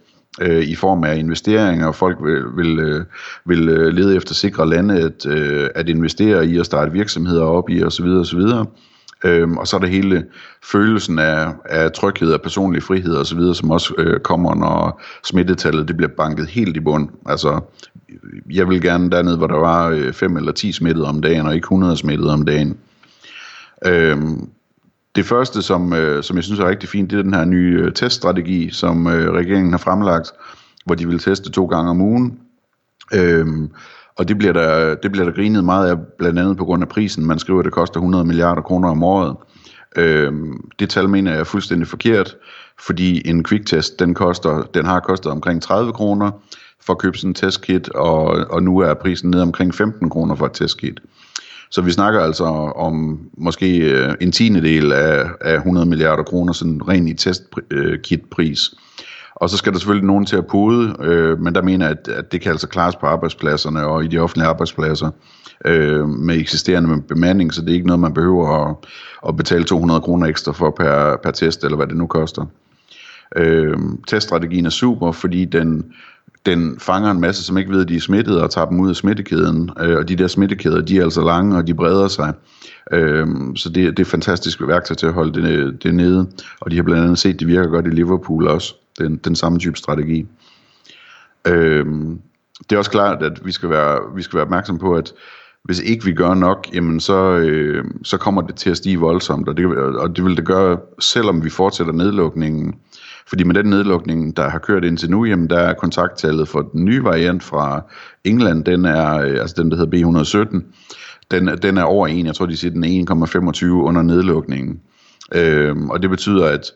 øh, 0.40 0.62
i 0.62 0.74
form 0.74 1.04
af 1.04 1.16
investeringer, 1.16 1.86
og 1.86 1.94
folk 1.94 2.18
vil, 2.22 2.42
vil, 2.56 2.78
øh, 2.78 3.04
vil 3.44 3.68
øh, 3.68 3.92
lede 3.92 4.16
efter 4.16 4.34
sikre 4.34 4.68
lande 4.68 5.00
at, 5.00 5.26
øh, 5.26 5.70
at 5.74 5.88
investere 5.88 6.46
i 6.46 6.58
og 6.58 6.66
starte 6.66 6.92
virksomheder 6.92 7.44
op 7.44 7.70
i 7.70 7.82
osv. 7.82 8.04
osv. 8.04 8.40
Øhm, 9.24 9.56
og 9.58 9.68
så 9.68 9.76
er 9.76 9.80
der 9.80 9.86
hele 9.86 10.24
følelsen 10.62 11.18
af, 11.18 11.52
af 11.64 11.92
tryghed 11.92 12.32
og 12.32 12.42
personlig 12.42 12.82
frihed 12.82 13.16
osv., 13.16 13.40
som 13.54 13.70
også 13.70 13.94
øh, 13.98 14.20
kommer, 14.20 14.54
når 14.54 15.02
smittetallet 15.24 15.88
det 15.88 15.96
bliver 15.96 16.10
banket 16.16 16.46
helt 16.46 16.76
i 16.76 16.80
bund. 16.80 17.08
Altså, 17.26 17.60
jeg 18.50 18.68
vil 18.68 18.82
gerne 18.82 19.10
dernede, 19.10 19.36
hvor 19.36 19.46
der 19.46 19.58
var 19.58 20.12
5 20.12 20.32
øh, 20.32 20.40
eller 20.40 20.52
10 20.52 20.72
smittede 20.72 21.06
om 21.08 21.22
dagen, 21.22 21.46
og 21.46 21.54
ikke 21.54 21.64
100 21.64 21.96
smittede 21.96 22.32
om 22.32 22.44
dagen. 22.44 22.78
Øhm, 23.86 24.48
det 25.14 25.24
første, 25.24 25.62
som, 25.62 25.92
øh, 25.92 26.22
som 26.22 26.36
jeg 26.36 26.44
synes 26.44 26.60
er 26.60 26.68
rigtig 26.68 26.88
fint, 26.88 27.10
det 27.10 27.18
er 27.18 27.22
den 27.22 27.34
her 27.34 27.44
nye 27.44 27.82
øh, 27.84 27.92
teststrategi, 27.92 28.70
som 28.70 29.06
øh, 29.06 29.32
regeringen 29.32 29.72
har 29.72 29.78
fremlagt, 29.78 30.30
hvor 30.84 30.94
de 30.94 31.08
vil 31.08 31.18
teste 31.18 31.50
to 31.50 31.66
gange 31.66 31.90
om 31.90 32.00
ugen. 32.00 32.38
Øhm, 33.14 33.70
og 34.16 34.28
det 34.28 34.38
bliver, 34.38 34.52
der, 34.52 34.95
det 34.95 35.12
bliver 35.12 35.25
der 35.25 35.33
grinet 35.33 35.64
meget 35.64 35.90
af, 35.90 35.97
blandt 36.19 36.38
andet 36.38 36.57
på 36.57 36.64
grund 36.64 36.83
af 36.83 36.88
prisen. 36.88 37.26
Man 37.26 37.38
skriver, 37.38 37.59
at 37.59 37.64
det 37.64 37.73
koster 37.73 37.97
100 37.97 38.25
milliarder 38.25 38.62
kroner 38.62 38.88
om 38.88 39.02
året. 39.02 39.37
Øhm, 39.97 40.71
det 40.78 40.90
tal 40.90 41.09
mener 41.09 41.31
jeg 41.31 41.40
er 41.40 41.45
fuldstændig 41.45 41.88
forkert, 41.88 42.37
fordi 42.78 43.28
en 43.28 43.45
quicktest, 43.45 43.99
den, 43.99 44.14
koster, 44.14 44.62
den 44.75 44.87
har 44.87 45.00
kostet 45.00 45.33
omkring 45.33 45.62
30 45.62 45.92
kroner 45.92 46.31
for 46.81 46.92
at 46.92 46.99
købe 46.99 47.19
sådan 47.19 47.31
en 47.31 47.35
testkit, 47.35 47.88
og, 47.88 48.25
og 48.50 48.62
nu 48.62 48.78
er 48.78 48.95
prisen 48.95 49.31
ned 49.31 49.40
omkring 49.40 49.75
15 49.75 50.11
kroner 50.11 50.35
for 50.35 50.47
et 50.47 50.52
testkit. 50.52 51.00
Så 51.71 51.83
vi 51.83 51.90
snakker 51.90 52.21
altså 52.21 52.45
om 52.76 53.21
måske 53.38 53.78
øh, 53.78 54.14
en 54.21 54.33
tiende 54.33 54.62
del 54.62 54.92
af, 54.92 55.25
af 55.40 55.57
100 55.57 55.87
milliarder 55.87 56.23
kroner, 56.23 56.52
sådan 56.52 56.88
ren 56.88 57.09
i 57.09 57.14
testkitpris. 57.14 58.71
Øh, 58.73 58.78
og 59.42 59.50
så 59.50 59.56
skal 59.56 59.72
der 59.72 59.78
selvfølgelig 59.78 60.06
nogen 60.06 60.26
til 60.26 60.37
at 60.37 60.46
pude, 60.46 60.96
øh, 61.00 61.40
men 61.40 61.54
der 61.54 61.62
mener 61.62 61.87
jeg, 61.87 61.96
at, 61.99 62.08
at 62.14 62.32
det 62.32 62.40
kan 62.40 62.52
altså 62.52 62.68
klares 62.68 62.96
på 62.96 63.06
arbejdspladserne 63.06 63.87
og 63.87 64.04
i 64.04 64.06
de 64.06 64.18
offentlige 64.18 64.49
arbejdspladser 64.49 65.11
øh, 65.64 66.08
med 66.08 66.37
eksisterende 66.37 67.02
bemanding, 67.02 67.54
så 67.54 67.61
det 67.61 67.70
er 67.70 67.75
ikke 67.75 67.87
noget, 67.87 68.00
man 68.00 68.14
behøver 68.14 68.68
at, 68.68 68.76
at 69.28 69.37
betale 69.37 69.64
200 69.64 70.00
kroner 70.00 70.26
ekstra 70.26 70.52
for 70.52 70.70
per, 70.70 71.16
per 71.22 71.30
test, 71.30 71.64
eller 71.64 71.76
hvad 71.76 71.87
det 71.87 71.96
nu 71.96 72.06
koster. 72.06 72.44
Øh, 73.37 73.76
teststrategien 74.08 74.66
er 74.66 74.70
super, 74.70 75.12
fordi 75.12 75.44
den, 75.44 75.84
den 76.46 76.80
fanger 76.80 77.11
en 77.11 77.20
masse, 77.20 77.44
som 77.44 77.58
ikke 77.58 77.70
ved, 77.70 77.82
at 77.82 77.88
de 77.88 77.96
er 77.96 78.00
smittet, 78.00 78.40
og 78.40 78.50
tager 78.50 78.66
dem 78.66 78.80
ud 78.80 78.90
af 78.90 78.96
smittekæden. 78.96 79.70
Øh, 79.80 79.96
og 79.96 80.08
de 80.08 80.16
der 80.16 80.26
smittekæder, 80.26 80.80
de 80.80 80.99
er 80.99 81.04
altså 81.04 81.25
lange, 81.25 81.56
og 81.56 81.66
de 81.66 81.75
breder 81.75 82.08
sig. 82.08 82.32
Øh, 82.92 83.26
så 83.56 83.68
det, 83.68 83.75
det 83.75 83.99
er 83.99 84.02
et 84.02 84.06
fantastisk 84.06 84.61
værktøj 84.61 84.94
til 84.94 85.06
at 85.06 85.12
holde 85.12 85.42
det, 85.42 85.82
det 85.82 85.94
nede. 85.94 86.26
Og 86.61 86.70
de 86.70 86.76
har 86.76 86.82
blandt 86.82 87.02
andet 87.02 87.18
set, 87.18 87.34
at 87.34 87.40
det 87.40 87.49
virker 87.49 87.68
godt 87.68 87.87
i 87.87 87.90
Liverpool 87.90 88.49
også 88.49 88.75
den, 88.99 89.16
den 89.16 89.34
samme 89.34 89.58
type 89.58 89.76
strategi. 89.76 90.26
Øhm, 91.49 92.20
det 92.70 92.72
er 92.72 92.78
også 92.78 92.90
klart, 92.90 93.22
at 93.22 93.46
vi 93.46 93.52
skal 93.52 93.70
være, 93.70 94.00
vi 94.16 94.22
skal 94.22 94.37
være 94.37 94.44
opmærksom 94.44 94.78
på, 94.78 94.94
at 94.94 95.12
hvis 95.64 95.80
ikke 95.80 96.04
vi 96.04 96.12
gør 96.12 96.34
nok, 96.34 96.68
jamen 96.75 97.00
så, 97.00 97.37
øh, 97.37 97.84
så 98.02 98.16
kommer 98.16 98.42
det 98.42 98.54
til 98.54 98.70
at 98.70 98.76
stige 98.76 98.99
voldsomt, 98.99 99.49
og 99.49 99.56
det, 99.56 99.66
og 99.76 100.16
det 100.16 100.25
vil 100.25 100.37
det 100.37 100.46
gøre, 100.46 100.78
selvom 101.00 101.44
vi 101.44 101.50
fortsætter 101.50 101.92
nedlukningen. 101.92 102.75
Fordi 103.26 103.44
med 103.44 103.54
den 103.54 103.66
nedlukning, 103.66 104.37
der 104.37 104.49
har 104.49 104.58
kørt 104.58 104.84
indtil 104.84 105.11
nu, 105.11 105.25
jamen 105.25 105.50
der 105.50 105.58
er 105.58 105.75
kontakttallet 105.75 106.49
for 106.49 106.62
den 106.62 106.84
nye 106.84 107.04
variant 107.04 107.42
fra 107.42 107.82
England, 108.25 108.64
den 108.64 108.84
er, 108.84 109.18
øh, 109.18 109.40
altså 109.40 109.54
den 109.62 109.70
der 109.70 109.76
hedder 109.76 109.96
B117, 109.96 110.62
den, 111.30 111.58
den 111.62 111.78
er 111.78 111.82
over 111.82 112.08
1, 112.08 112.26
jeg 112.26 112.34
tror 112.34 112.46
de 112.46 112.56
siger 112.56 112.72
den 112.72 112.84
er 112.84 113.52
1,25 113.62 113.66
under 113.66 114.02
nedlukningen. 114.02 114.80
Øh, 115.34 115.76
og 115.76 116.02
det 116.02 116.11
betyder, 116.11 116.46
at 116.46 116.72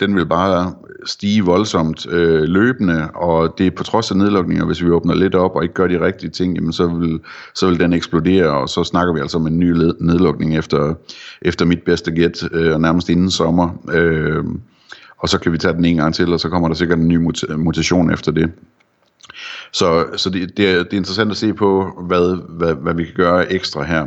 den 0.00 0.16
vil 0.16 0.26
bare 0.26 0.74
stige 1.06 1.44
voldsomt 1.44 2.06
øh, 2.10 2.42
løbende, 2.42 3.10
og 3.10 3.54
det 3.58 3.66
er 3.66 3.70
på 3.70 3.82
trods 3.82 4.10
af 4.10 4.16
nedlukninger, 4.16 4.64
hvis 4.64 4.82
vi 4.82 4.90
åbner 4.90 5.14
lidt 5.14 5.34
op 5.34 5.56
og 5.56 5.62
ikke 5.62 5.74
gør 5.74 5.86
de 5.86 6.04
rigtige 6.04 6.30
ting, 6.30 6.54
jamen 6.54 6.72
så 6.72 6.86
vil, 6.86 7.20
så 7.54 7.66
vil 7.66 7.80
den 7.80 7.92
eksplodere, 7.92 8.50
og 8.50 8.68
så 8.68 8.84
snakker 8.84 9.14
vi 9.14 9.20
altså 9.20 9.38
om 9.38 9.46
en 9.46 9.58
ny 9.58 9.70
nedlukning 10.00 10.56
efter, 10.56 10.94
efter 11.42 11.64
mit 11.64 11.82
bedste 11.82 12.10
gæt, 12.10 12.48
øh, 12.52 12.78
nærmest 12.78 13.08
inden 13.08 13.30
sommer. 13.30 13.70
Øh, 13.92 14.44
og 15.18 15.28
så 15.28 15.38
kan 15.38 15.52
vi 15.52 15.58
tage 15.58 15.74
den 15.74 15.84
en 15.84 15.96
gang 15.96 16.14
til, 16.14 16.32
og 16.32 16.40
så 16.40 16.48
kommer 16.48 16.68
der 16.68 16.74
sikkert 16.74 16.98
en 16.98 17.08
ny 17.08 17.16
mut- 17.16 17.56
mutation 17.56 18.10
efter 18.10 18.32
det. 18.32 18.52
Så, 19.72 20.06
så 20.16 20.30
det, 20.30 20.56
det, 20.56 20.70
er, 20.70 20.82
det 20.82 20.92
er 20.92 20.96
interessant 20.96 21.30
at 21.30 21.36
se 21.36 21.54
på, 21.54 22.02
hvad, 22.06 22.38
hvad, 22.48 22.74
hvad 22.74 22.94
vi 22.94 23.04
kan 23.04 23.14
gøre 23.14 23.52
ekstra 23.52 23.82
her. 23.82 24.06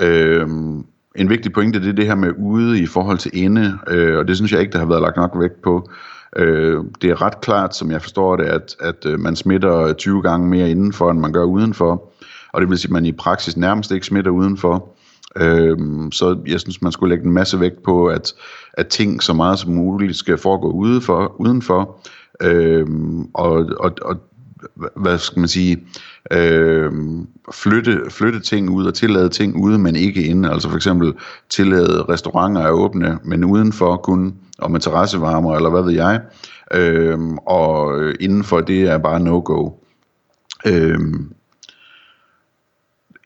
Øh, 0.00 0.48
en 1.16 1.30
vigtig 1.30 1.52
pointe, 1.52 1.80
det 1.80 1.88
er 1.88 1.92
det 1.92 2.06
her 2.06 2.14
med 2.14 2.32
ude 2.38 2.80
i 2.80 2.86
forhold 2.86 3.18
til 3.18 3.30
inde, 3.34 3.78
øh, 3.88 4.18
og 4.18 4.28
det 4.28 4.36
synes 4.36 4.52
jeg 4.52 4.60
ikke, 4.60 4.72
der 4.72 4.78
har 4.78 4.86
været 4.86 5.02
lagt 5.02 5.16
nok 5.16 5.32
vægt 5.40 5.62
på. 5.62 5.90
Øh, 6.36 6.84
det 7.02 7.10
er 7.10 7.22
ret 7.22 7.40
klart, 7.40 7.76
som 7.76 7.90
jeg 7.90 8.02
forstår 8.02 8.36
det, 8.36 8.44
at, 8.44 8.76
at 8.80 9.06
øh, 9.06 9.20
man 9.20 9.36
smitter 9.36 9.92
20 9.92 10.22
gange 10.22 10.48
mere 10.48 10.70
indenfor, 10.70 11.10
end 11.10 11.20
man 11.20 11.32
gør 11.32 11.44
udenfor. 11.44 12.12
Og 12.52 12.60
det 12.60 12.70
vil 12.70 12.78
sige, 12.78 12.88
at 12.88 12.92
man 12.92 13.06
i 13.06 13.12
praksis 13.12 13.56
nærmest 13.56 13.92
ikke 13.92 14.06
smitter 14.06 14.30
udenfor. 14.30 14.88
Øh, 15.36 15.78
så 16.12 16.38
jeg 16.46 16.60
synes, 16.60 16.82
man 16.82 16.92
skulle 16.92 17.10
lægge 17.14 17.26
en 17.26 17.32
masse 17.32 17.60
vægt 17.60 17.82
på, 17.82 18.06
at, 18.06 18.32
at 18.72 18.86
ting 18.86 19.22
så 19.22 19.32
meget 19.32 19.58
som 19.58 19.72
muligt 19.72 20.16
skal 20.16 20.38
foregå 20.38 20.70
udenfor. 20.70 21.36
udenfor. 21.38 22.00
Øh, 22.42 22.86
og, 23.34 23.70
og, 23.80 23.92
og 24.02 24.16
hvad 24.96 25.18
skal 25.18 25.40
man 25.40 25.48
sige, 25.48 25.86
øh, 26.30 26.92
flytte, 27.52 28.00
flytte 28.10 28.40
ting 28.40 28.70
ud 28.70 28.86
og 28.86 28.94
tillade 28.94 29.28
ting 29.28 29.56
ude, 29.56 29.78
men 29.78 29.96
ikke 29.96 30.22
inde. 30.22 30.50
Altså 30.50 30.68
for 30.68 30.76
eksempel 30.76 31.14
tillade 31.48 32.02
restauranter 32.08 32.62
at 32.62 32.70
åbne, 32.70 33.18
men 33.24 33.44
udenfor 33.44 33.96
kun, 33.96 34.34
og 34.58 34.70
med 34.70 34.80
terrassevarmer, 34.80 35.56
eller 35.56 35.70
hvad 35.70 35.82
ved 35.82 35.92
jeg. 35.92 36.20
Øh, 36.74 37.18
og 37.46 38.00
øh, 38.00 38.14
indenfor 38.20 38.60
det 38.60 38.82
er 38.82 38.98
bare 38.98 39.20
no-go. 39.20 39.70
Øh, 40.66 41.00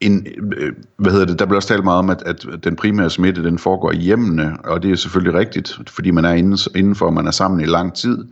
en, 0.00 0.26
øh, 0.56 0.72
hvad 0.98 1.12
hedder 1.12 1.26
det, 1.26 1.38
der 1.38 1.46
bliver 1.46 1.56
også 1.56 1.68
talt 1.68 1.84
meget 1.84 1.98
om, 1.98 2.10
at, 2.10 2.22
at 2.26 2.46
den 2.64 2.76
primære 2.76 3.10
smitte, 3.10 3.44
den 3.44 3.58
foregår 3.58 3.92
i 3.92 3.96
hjemmene, 3.96 4.56
og 4.64 4.82
det 4.82 4.90
er 4.90 4.96
selvfølgelig 4.96 5.38
rigtigt, 5.38 5.78
fordi 5.88 6.10
man 6.10 6.24
er 6.24 6.32
indenfor, 6.76 7.06
og 7.06 7.14
man 7.14 7.26
er 7.26 7.30
sammen 7.30 7.60
i 7.60 7.64
lang 7.64 7.94
tid, 7.94 8.24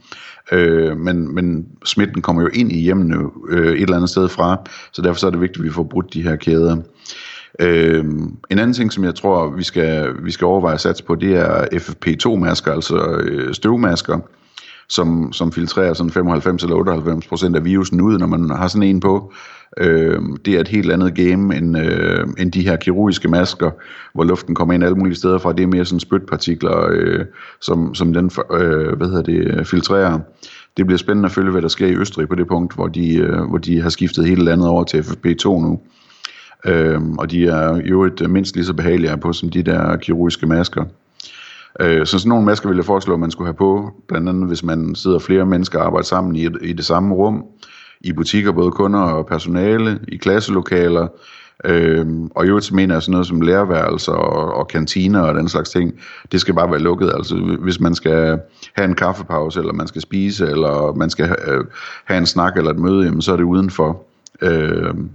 øh, 0.52 0.96
men, 0.96 1.34
men 1.34 1.66
smitten 1.84 2.22
kommer 2.22 2.42
jo 2.42 2.48
ind 2.52 2.72
i 2.72 2.80
hjemmene 2.80 3.30
øh, 3.48 3.74
et 3.74 3.82
eller 3.82 3.96
andet 3.96 4.10
sted 4.10 4.28
fra, 4.28 4.56
så 4.92 5.02
derfor 5.02 5.18
så 5.18 5.26
er 5.26 5.30
det 5.30 5.40
vigtigt, 5.40 5.58
at 5.58 5.64
vi 5.64 5.70
får 5.70 5.82
brudt 5.82 6.14
de 6.14 6.22
her 6.22 6.36
kæder. 6.36 6.76
Øh, 7.60 8.04
en 8.50 8.58
anden 8.58 8.72
ting, 8.72 8.92
som 8.92 9.04
jeg 9.04 9.14
tror, 9.14 9.50
vi 9.50 9.62
skal, 9.62 10.14
vi 10.22 10.30
skal 10.30 10.44
overveje 10.44 10.74
at 10.74 10.80
satse 10.80 11.04
på, 11.04 11.14
det 11.14 11.36
er 11.36 11.64
FFP2-masker, 11.72 12.72
altså 12.72 12.96
øh, 12.96 13.54
støvmasker, 13.54 14.18
som, 14.88 15.32
som 15.32 15.52
filtrerer 15.52 15.94
sådan 15.94 16.10
95 16.10 16.62
eller 16.62 16.76
98 16.76 17.26
procent 17.26 17.56
af 17.56 17.64
virusen 17.64 18.00
ud, 18.00 18.18
når 18.18 18.26
man 18.26 18.50
har 18.50 18.68
sådan 18.68 18.88
en 18.88 19.00
på. 19.00 19.32
Øh, 19.78 20.20
det 20.44 20.54
er 20.54 20.60
et 20.60 20.68
helt 20.68 20.92
andet 20.92 21.14
game 21.14 21.56
end, 21.56 21.78
øh, 21.78 22.26
end 22.38 22.52
de 22.52 22.68
her 22.68 22.76
kirurgiske 22.76 23.28
masker, 23.28 23.70
hvor 24.14 24.24
luften 24.24 24.54
kommer 24.54 24.74
ind 24.74 24.84
alle 24.84 24.96
mulige 24.96 25.14
steder 25.14 25.38
fra. 25.38 25.52
Det 25.52 25.62
er 25.62 25.66
mere 25.66 25.84
sådan 25.84 26.00
spytpartikler, 26.00 26.88
øh, 26.90 27.24
som, 27.60 27.94
som 27.94 28.12
den 28.12 28.30
øh, 28.52 28.96
hvad 28.96 29.06
hedder 29.06 29.22
det, 29.22 29.66
filtrerer. 29.66 30.18
Det 30.76 30.86
bliver 30.86 30.98
spændende 30.98 31.26
at 31.26 31.32
følge, 31.32 31.50
hvad 31.50 31.62
der 31.62 31.68
sker 31.68 31.86
i 31.86 31.96
Østrig 31.96 32.28
på 32.28 32.34
det 32.34 32.48
punkt, 32.48 32.74
hvor 32.74 32.88
de, 32.88 33.16
øh, 33.16 33.42
hvor 33.42 33.58
de 33.58 33.80
har 33.80 33.90
skiftet 33.90 34.26
hele 34.26 34.44
landet 34.44 34.68
over 34.68 34.84
til 34.84 35.00
FFP2 35.00 35.48
nu. 35.48 35.80
Øh, 36.64 37.00
og 37.18 37.30
de 37.30 37.46
er 37.46 37.76
jo 37.76 38.04
et 38.04 38.30
mindst 38.30 38.54
lige 38.54 38.66
så 38.66 38.74
behagelige 38.74 39.16
på 39.16 39.32
som 39.32 39.50
de 39.50 39.62
der 39.62 39.96
kirurgiske 39.96 40.46
masker. 40.46 40.84
Øh, 41.80 42.06
så 42.06 42.18
sådan 42.18 42.28
nogle 42.28 42.44
masker 42.44 42.68
ville 42.68 42.78
jeg 42.78 42.86
foreslå, 42.86 43.14
at 43.14 43.20
man 43.20 43.30
skulle 43.30 43.48
have 43.48 43.54
på, 43.54 43.90
blandt 44.08 44.28
andet 44.28 44.46
hvis 44.46 44.64
man 44.64 44.94
sidder 44.94 45.18
flere 45.18 45.46
mennesker 45.46 45.78
og 45.78 45.86
arbejder 45.86 46.04
sammen 46.04 46.36
i, 46.36 46.48
i 46.62 46.72
det 46.72 46.84
samme 46.84 47.14
rum, 47.14 47.44
i 48.00 48.12
butikker, 48.12 48.52
både 48.52 48.70
kunder 48.70 49.00
og 49.00 49.26
personale, 49.26 50.00
i 50.08 50.16
klasselokaler, 50.16 51.08
Øhm, 51.64 52.26
og 52.34 52.44
i 52.44 52.48
øvrigt 52.48 52.72
mener 52.72 52.94
jeg 52.94 53.02
sådan 53.02 53.12
noget 53.12 53.26
som 53.26 53.40
lærerværelser 53.40 54.12
og, 54.12 54.54
og 54.54 54.68
kantiner 54.68 55.20
og 55.20 55.34
den 55.34 55.48
slags 55.48 55.70
ting, 55.70 55.94
det 56.32 56.40
skal 56.40 56.54
bare 56.54 56.70
være 56.70 56.80
lukket. 56.80 57.12
Altså 57.14 57.36
hvis 57.60 57.80
man 57.80 57.94
skal 57.94 58.40
have 58.74 58.88
en 58.88 58.94
kaffepause, 58.94 59.60
eller 59.60 59.72
man 59.72 59.86
skal 59.86 60.02
spise, 60.02 60.46
eller 60.46 60.94
man 60.94 61.10
skal 61.10 61.26
have, 61.26 61.52
øh, 61.52 61.64
have 62.04 62.18
en 62.18 62.26
snak 62.26 62.56
eller 62.56 62.70
et 62.70 62.78
møde, 62.78 63.04
jamen, 63.04 63.22
så 63.22 63.32
er 63.32 63.36
det 63.36 63.44
udenfor. 63.44 64.02
Øhm, 64.42 65.10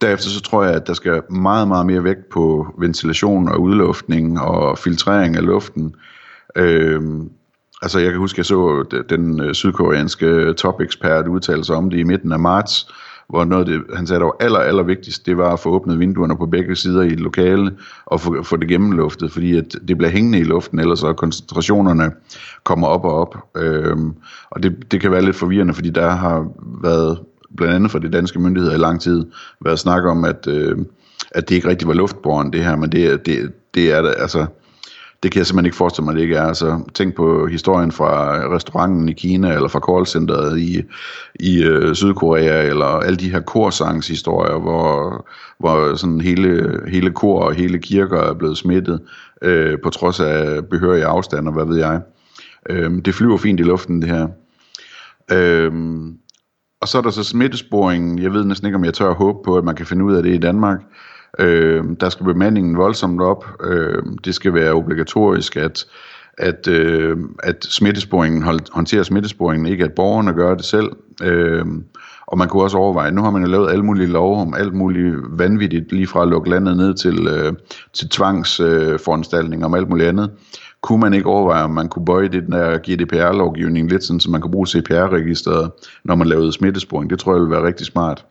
Derefter 0.00 0.28
så 0.28 0.40
tror 0.40 0.64
jeg, 0.64 0.74
at 0.74 0.86
der 0.86 0.92
skal 0.94 1.22
meget, 1.30 1.68
meget 1.68 1.86
mere 1.86 2.04
vægt 2.04 2.28
på 2.28 2.74
ventilation 2.78 3.48
og 3.48 3.60
udluftning 3.60 4.40
og 4.40 4.78
filtrering 4.78 5.36
af 5.36 5.44
luften. 5.44 5.94
Øhm, 6.56 7.30
altså 7.82 7.98
jeg 7.98 8.10
kan 8.10 8.18
huske, 8.18 8.34
at 8.34 8.38
jeg 8.38 8.46
så 8.46 8.84
den 9.08 9.40
øh, 9.40 9.54
sydkoreanske 9.54 10.52
topekspert 10.52 11.28
udtale 11.28 11.64
sig 11.64 11.76
om 11.76 11.90
det 11.90 11.98
i 11.98 12.02
midten 12.02 12.32
af 12.32 12.38
marts, 12.38 12.88
hvor 13.28 13.44
noget 13.44 13.66
det, 13.66 13.82
han 13.96 14.06
sagde, 14.06 14.20
der 14.20 14.26
var 14.26 14.36
aller, 14.40 14.58
aller 14.58 14.82
vigtigst, 14.82 15.26
det 15.26 15.38
var 15.38 15.52
at 15.52 15.60
få 15.60 15.70
åbnet 15.70 15.98
vinduerne 15.98 16.36
på 16.36 16.46
begge 16.46 16.76
sider 16.76 17.02
i 17.02 17.12
et 17.12 17.20
lokale, 17.20 17.76
og 18.06 18.20
få, 18.20 18.42
få 18.42 18.56
det 18.56 18.68
gennemluftet, 18.68 19.32
fordi 19.32 19.56
at 19.56 19.76
det 19.88 19.98
bliver 19.98 20.10
hængende 20.10 20.38
i 20.38 20.44
luften, 20.44 20.78
ellers 20.78 20.98
så 20.98 21.12
koncentrationerne 21.12 22.12
kommer 22.64 22.86
op 22.86 23.04
og 23.04 23.12
op. 23.12 23.36
Øhm, 23.56 24.14
og 24.50 24.62
det, 24.62 24.92
det 24.92 25.00
kan 25.00 25.10
være 25.10 25.22
lidt 25.22 25.36
forvirrende, 25.36 25.74
fordi 25.74 25.90
der 25.90 26.10
har 26.10 26.46
været 26.82 27.18
blandt 27.56 27.74
andet 27.74 27.90
for 27.90 27.98
de 27.98 28.10
danske 28.10 28.40
myndigheder 28.40 28.74
i 28.74 28.78
lang 28.78 29.00
tid, 29.00 29.26
været 29.64 29.78
snak 29.78 30.04
om, 30.04 30.24
at, 30.24 30.46
øh, 30.48 30.78
at 31.30 31.48
det 31.48 31.54
ikke 31.54 31.68
rigtig 31.68 31.88
var 31.88 31.94
luftborgen 31.94 32.52
det 32.52 32.64
her, 32.64 32.76
men 32.76 32.92
det, 32.92 33.26
det, 33.26 33.52
det 33.74 33.92
er 33.92 34.02
det, 34.02 34.14
altså, 34.18 34.46
det 35.22 35.32
kan 35.32 35.38
jeg 35.38 35.46
simpelthen 35.46 35.66
ikke 35.66 35.76
forestille 35.76 36.04
mig, 36.04 36.14
det 36.14 36.22
ikke 36.22 36.36
er. 36.36 36.46
Altså, 36.46 36.80
tænk 36.94 37.14
på 37.14 37.46
historien 37.46 37.92
fra 37.92 38.38
restauranten 38.56 39.08
i 39.08 39.12
Kina, 39.12 39.54
eller 39.54 39.68
fra 39.68 39.80
callcenteret 39.92 40.58
i, 40.58 40.82
i 41.40 41.62
øh, 41.62 41.94
Sydkorea, 41.94 42.62
eller 42.66 42.86
alle 42.86 43.16
de 43.16 43.30
her 43.30 43.40
korsangshistorier, 43.40 44.58
hvor, 44.58 45.26
hvor 45.58 45.94
sådan 45.96 46.20
hele, 46.20 46.80
hele 46.88 47.10
kor 47.10 47.42
og 47.42 47.54
hele 47.54 47.78
kirker 47.78 48.20
er 48.20 48.34
blevet 48.34 48.58
smittet, 48.58 49.00
øh, 49.42 49.78
på 49.82 49.90
trods 49.90 50.20
af 50.20 50.66
behørige 50.68 51.06
afstand, 51.06 51.48
og 51.48 51.54
hvad 51.54 51.64
ved 51.64 51.78
jeg. 51.78 52.00
Øh, 52.70 52.90
det 53.04 53.14
flyver 53.14 53.36
fint 53.36 53.60
i 53.60 53.62
luften, 53.62 54.02
det 54.02 54.10
her. 54.10 54.28
Øh, 55.32 55.72
og 56.80 56.88
så 56.88 56.98
er 56.98 57.02
der 57.02 57.10
så 57.10 57.24
smittesporingen. 57.24 58.18
Jeg 58.18 58.32
ved 58.32 58.44
næsten 58.44 58.66
ikke, 58.66 58.76
om 58.76 58.84
jeg 58.84 58.94
tør 58.94 59.10
at 59.10 59.16
håbe 59.16 59.38
på, 59.44 59.56
at 59.56 59.64
man 59.64 59.74
kan 59.74 59.86
finde 59.86 60.04
ud 60.04 60.14
af 60.14 60.22
det 60.22 60.34
i 60.34 60.38
Danmark. 60.38 60.80
Øh, 61.38 61.84
der 62.00 62.08
skal 62.08 62.26
bemandingen 62.26 62.76
voldsomt 62.76 63.20
op. 63.20 63.44
Øh, 63.64 64.02
det 64.24 64.34
skal 64.34 64.54
være 64.54 64.72
obligatorisk, 64.72 65.56
at, 65.56 65.86
at, 66.38 66.68
øh, 66.68 67.16
at 67.42 67.64
smittesporingen 67.64 68.42
håndterer 68.72 69.02
smittesporingen, 69.02 69.66
ikke 69.66 69.84
at 69.84 69.92
borgerne 69.92 70.32
gør 70.32 70.54
det 70.54 70.64
selv. 70.64 70.92
Øh, 71.22 71.64
og 72.26 72.38
man 72.38 72.48
kunne 72.48 72.62
også 72.62 72.78
overveje, 72.78 73.10
nu 73.10 73.22
har 73.22 73.30
man 73.30 73.42
jo 73.42 73.48
lavet 73.48 73.70
alle 73.70 73.84
mulige 73.84 74.06
lov 74.06 74.40
om 74.40 74.54
alt 74.54 74.74
muligt 74.74 75.16
vanvittigt, 75.30 75.92
lige 75.92 76.06
fra 76.06 76.22
at 76.22 76.28
lukke 76.28 76.50
landet 76.50 76.76
ned 76.76 76.94
til, 76.94 77.26
øh, 77.26 77.52
til 77.92 78.08
tvangsforanstaltninger 78.08 79.66
øh, 79.66 79.70
om 79.70 79.74
alt 79.74 79.88
muligt 79.88 80.08
andet 80.08 80.30
kunne 80.82 81.00
man 81.00 81.14
ikke 81.14 81.28
overveje, 81.28 81.64
om 81.64 81.70
man 81.70 81.88
kunne 81.88 82.04
bøje 82.04 82.28
det 82.28 82.46
der 82.46 82.78
GDPR-lovgivning 82.78 83.88
lidt, 83.88 84.04
sådan, 84.04 84.20
så 84.20 84.30
man 84.30 84.40
kunne 84.40 84.50
bruge 84.50 84.66
CPR-registeret, 84.66 85.70
når 86.04 86.14
man 86.14 86.26
lavede 86.26 86.52
smittesporing. 86.52 87.10
Det 87.10 87.18
tror 87.18 87.32
jeg 87.32 87.40
ville 87.40 87.56
være 87.56 87.66
rigtig 87.66 87.86
smart. 87.86 88.26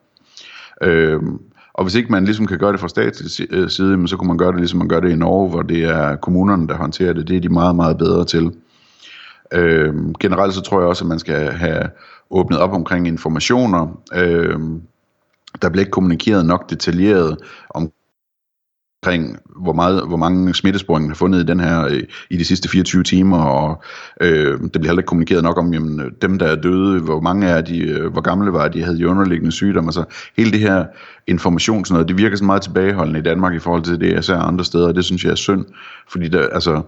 Øhm, 0.84 1.40
og 1.74 1.84
hvis 1.84 1.96
ikke 1.96 2.12
man 2.12 2.26
ligesom 2.26 2.46
kan 2.48 2.58
gøre 2.58 2.72
det 2.72 2.80
fra 2.80 2.88
statslig 2.88 3.48
øh, 3.52 3.70
side, 3.70 3.70
side, 3.70 4.08
så 4.08 4.18
kunne 4.18 4.28
man 4.28 4.38
gøre 4.38 4.52
det 4.52 4.60
ligesom 4.60 4.80
man 4.80 4.88
gør 4.88 5.00
det 5.00 5.12
i 5.12 5.16
Norge, 5.16 5.50
hvor 5.50 5.62
det 5.62 5.84
er 5.84 6.16
kommunerne, 6.16 6.68
der 6.68 6.76
håndterer 6.76 7.14
det. 7.14 7.28
Det 7.28 7.36
er 7.36 7.42
de 7.42 7.50
meget, 7.50 7.76
meget 7.76 7.98
bedre 7.98 8.26
til. 8.26 8.52
Øhm, 9.54 10.16
generelt 10.20 10.54
så 10.54 10.62
tror 10.62 10.80
jeg 10.80 10.88
også, 10.88 11.04
at 11.04 11.08
man 11.08 11.20
skal 11.20 11.52
have 11.52 11.90
åbnet 12.30 12.60
op 12.60 12.74
omkring 12.74 13.08
informationer. 13.08 14.02
Øhm, 14.16 14.82
der 15.62 15.70
bliver 15.70 15.82
ikke 15.82 15.92
kommunikeret 15.92 16.46
nok 16.46 16.70
detaljeret 16.70 17.38
om 17.70 17.92
hvor, 19.04 19.74
meget, 19.74 20.08
hvor 20.08 20.18
mange 20.18 20.54
smittesporinger 20.54 21.10
har 21.10 21.16
fundet 21.16 21.40
i 21.40 21.46
den 21.46 21.60
her 21.60 21.86
øh, 21.86 22.04
i 22.30 22.38
de 22.38 22.46
sidste 22.46 22.70
24 22.70 23.04
timer, 23.04 23.38
og 23.38 23.84
øh, 24.22 24.60
det 24.60 24.72
bliver 24.72 24.88
heller 24.88 25.00
ikke 25.00 25.08
kommunikeret 25.08 25.44
nok 25.44 25.58
om, 25.58 25.74
jamen, 25.74 26.00
øh, 26.00 26.12
dem 26.22 26.40
der 26.40 26.46
er 26.46 26.56
døde, 26.56 27.02
hvor 27.02 27.20
mange 27.20 27.48
er 27.48 27.62
de, 27.62 27.80
øh, 27.80 28.12
hvor 28.12 28.22
gamle 28.22 28.54
var 28.54 28.68
de, 28.68 28.84
havde 28.84 28.98
de 28.98 29.08
underliggende 29.08 29.52
sygdomme, 29.52 29.88
altså 29.88 30.04
hele 30.38 30.52
det 30.52 30.60
her 30.60 30.86
information, 31.28 31.86
sådan 31.86 31.94
noget, 31.94 32.08
det 32.08 32.18
virker 32.18 32.38
så 32.38 32.46
meget 32.46 32.62
tilbageholdende 32.62 33.20
i 33.20 33.24
Danmark 33.24 33.54
i 33.54 33.60
forhold 33.60 33.84
til 33.84 34.00
det, 34.00 34.14
jeg 34.14 34.24
ser 34.24 34.38
andre 34.38 34.66
steder, 34.66 34.88
og 34.88 34.96
det 34.96 35.06
synes 35.06 35.24
jeg 35.24 35.32
er 35.32 35.36
synd, 35.36 35.66
fordi 36.12 36.28
der, 36.28 36.48
altså, 36.48 36.82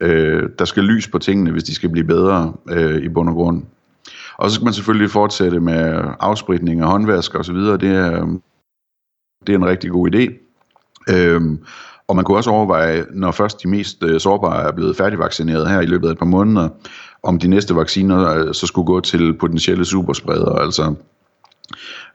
øh, 0.00 0.48
der 0.58 0.64
skal 0.64 0.84
lys 0.84 1.08
på 1.08 1.18
tingene, 1.18 1.50
hvis 1.50 1.64
de 1.64 1.74
skal 1.74 1.90
blive 1.90 2.06
bedre 2.06 2.52
øh, 2.70 3.02
i 3.02 3.08
bund 3.08 3.28
og 3.28 3.34
grund. 3.34 3.62
Og 4.38 4.50
så 4.50 4.54
skal 4.54 4.64
man 4.64 4.74
selvfølgelig 4.74 5.10
fortsætte 5.10 5.60
med 5.60 6.00
afspritning 6.20 6.84
og 6.84 6.90
håndvask 6.90 7.34
og 7.34 7.44
så 7.44 7.52
videre. 7.52 7.76
Det 7.76 7.90
er, 7.90 8.38
Det 9.46 9.52
er 9.52 9.56
en 9.56 9.66
rigtig 9.66 9.90
god 9.90 10.14
idé. 10.14 10.51
Øhm, 11.10 11.58
og 12.08 12.16
man 12.16 12.24
kunne 12.24 12.36
også 12.36 12.50
overveje, 12.50 13.04
når 13.12 13.30
først 13.30 13.62
de 13.62 13.68
mest 13.68 14.02
øh, 14.02 14.20
sårbare 14.20 14.68
er 14.68 14.72
blevet 14.72 14.96
færdigvaccineret 14.96 15.70
her 15.70 15.80
i 15.80 15.86
løbet 15.86 16.08
af 16.08 16.12
et 16.12 16.18
par 16.18 16.26
måneder, 16.26 16.68
om 17.22 17.38
de 17.38 17.48
næste 17.48 17.76
vacciner 17.76 18.34
øh, 18.34 18.54
så 18.54 18.66
skulle 18.66 18.86
gå 18.86 19.00
til 19.00 19.34
potentielle 19.38 19.84
superspredere, 19.84 20.62
altså 20.62 20.94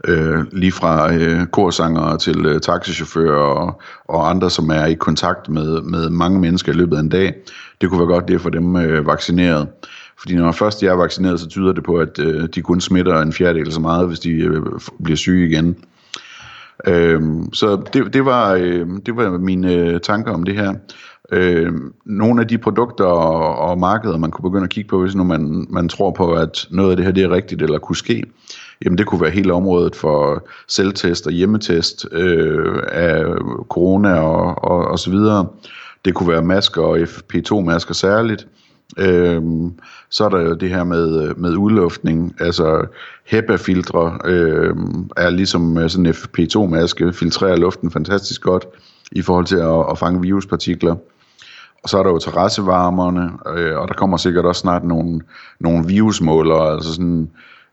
øh, 0.06 0.45
lige 0.52 0.71
fra 0.71 1.13
øh, 1.13 1.45
korsangere 1.45 2.17
til 2.17 2.45
øh, 2.45 2.62
taxichauffører 2.62 3.41
og, 3.41 3.82
og 4.08 4.30
andre, 4.30 4.50
som 4.50 4.69
er 4.69 4.86
i 4.86 4.93
kontakt 4.93 5.50
med, 5.50 5.82
med 5.82 6.10
mange 6.10 6.39
mennesker 6.39 6.71
i 6.71 6.76
løbet 6.76 6.97
af 6.97 7.02
en 7.02 7.10
dag. 7.10 7.34
Det 7.82 7.89
kunne 7.89 8.00
være 8.00 8.08
godt 8.08 8.28
det 8.28 8.36
at 8.36 8.41
få 8.41 8.50
dem 8.50 8.76
øh, 8.76 9.08
vaccineret. 9.08 9.67
Fordi 10.19 10.36
når 10.36 10.52
først 10.52 10.82
de 10.82 10.88
er 10.88 10.93
vaccineret, 10.93 11.39
så 11.39 11.47
tyder 11.47 11.71
det 11.71 11.84
på, 11.84 11.95
at 11.95 12.19
øh, 12.19 12.50
de 12.56 12.62
kun 12.62 12.82
smitter 12.82 13.21
en 13.21 13.34
fjerdedel 13.34 13.71
så 13.71 13.80
meget, 13.80 14.08
hvis 14.08 14.19
de 14.19 14.30
øh, 14.30 14.62
bliver 15.04 15.17
syge 15.17 15.50
igen. 15.50 15.76
Øhm, 16.86 17.54
så 17.54 17.82
det, 17.94 18.13
det, 18.13 18.26
var, 18.26 18.54
øh, 18.54 18.88
det 19.06 19.16
var 19.16 19.38
mine 19.38 19.74
øh, 19.74 20.00
tanker 20.00 20.34
om 20.34 20.44
det 20.44 20.56
her. 20.56 20.74
Øh, 21.32 21.74
nogle 22.06 22.42
af 22.42 22.48
de 22.48 22.58
produkter 22.58 23.06
og, 23.06 23.58
og 23.70 23.80
markeder, 23.80 24.18
man 24.18 24.32
kunne 24.32 24.50
begynde 24.50 24.63
at 24.63 24.70
kigge 24.70 24.90
på, 24.90 25.02
hvis 25.02 25.16
nu 25.16 25.24
man, 25.24 25.68
man 25.70 25.90
tror 25.90 26.12
på, 26.12 26.34
at 26.34 26.68
noget 26.72 26.92
af 26.92 26.98
det 26.98 27.06
her 27.06 27.12
det 27.12 27.24
er 27.24 27.30
rigtigt 27.32 27.62
eller 27.62 27.80
kunne 27.80 27.96
ske, 27.96 28.24
jamen 28.86 28.98
det 28.98 29.06
kunne 29.06 29.22
være 29.22 29.32
hele 29.32 29.54
området 29.54 29.96
for 29.96 30.48
selvtest 30.68 31.28
og 31.28 31.34
hjemmetest 31.34 32.06
øh, 32.12 32.84
af 32.92 33.26
corona 33.70 34.20
og, 34.20 34.63
og, 34.63 34.88
og 34.88 35.00
så 35.00 35.12
videre. 35.12 35.48
Det 36.06 36.13
kunne 36.13 36.30
være 36.30 36.44
masker 36.44 36.82
og 36.82 36.98
FP2-masker 36.98 37.94
særligt. 37.94 38.48
Øhm, 38.97 39.73
så 40.10 40.26
er 40.26 40.30
der 40.30 40.41
jo 40.41 40.54
det 40.54 40.69
her 40.69 40.84
med, 40.84 41.36
med 41.36 41.56
udluftning, 41.56 42.36
altså 42.39 42.86
HEPA-filtre 43.26 44.19
øhm, 44.26 45.10
er 45.17 45.30
ligesom 45.30 45.78
øh, 45.78 45.89
sådan 45.89 46.06
en 46.06 46.13
FP2-maske, 46.13 47.13
filtrerer 47.13 47.56
luften 47.56 47.91
fantastisk 47.91 48.41
godt 48.41 48.65
i 49.12 49.21
forhold 49.21 49.45
til 49.45 49.58
at, 49.58 49.86
at 49.91 49.97
fange 49.97 50.21
viruspartikler. 50.21 50.95
Og 51.84 51.89
så 51.89 51.97
er 51.97 52.04
der 52.04 52.10
jo 52.10 52.19
terrassevarmerne, 52.19 53.32
øh, 53.58 53.78
og 53.78 53.88
der 53.88 53.93
kommer 53.93 54.17
sikkert 54.17 54.45
også 54.45 54.60
snart 54.60 54.84
nogle, 54.84 55.21
nogle 55.60 55.88
virusmålere, 55.88 56.73
altså 56.73 56.93
sådan 56.93 57.30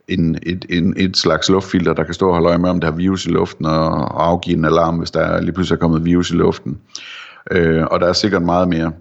en, 0.09 0.39
et, 0.43 0.65
en, 0.71 0.95
et 0.97 1.17
slags 1.17 1.49
luftfilter, 1.49 1.93
der 1.93 2.05
kan 2.05 2.15
stå 2.15 2.27
og 2.27 2.33
holde 2.33 2.49
øje 2.49 2.59
med, 2.59 2.71
om 2.71 2.81
der 2.81 2.89
er 2.89 2.97
virus 2.97 3.27
i 3.27 3.31
luften, 3.31 3.67
og, 3.67 3.89
og 3.89 4.27
afgive 4.27 4.57
en 4.57 4.65
alarm, 4.65 4.99
hvis 4.99 5.11
der 5.11 5.41
lige 5.41 5.53
pludselig 5.53 5.77
er 5.77 5.81
kommet 5.81 6.05
virus 6.05 6.31
i 6.31 6.35
luften. 6.35 6.79
Øh, 7.51 7.85
og 7.91 8.01
der 8.01 8.07
er 8.07 8.13
sikkert 8.13 8.43
meget 8.43 8.69
mere. 8.69 8.93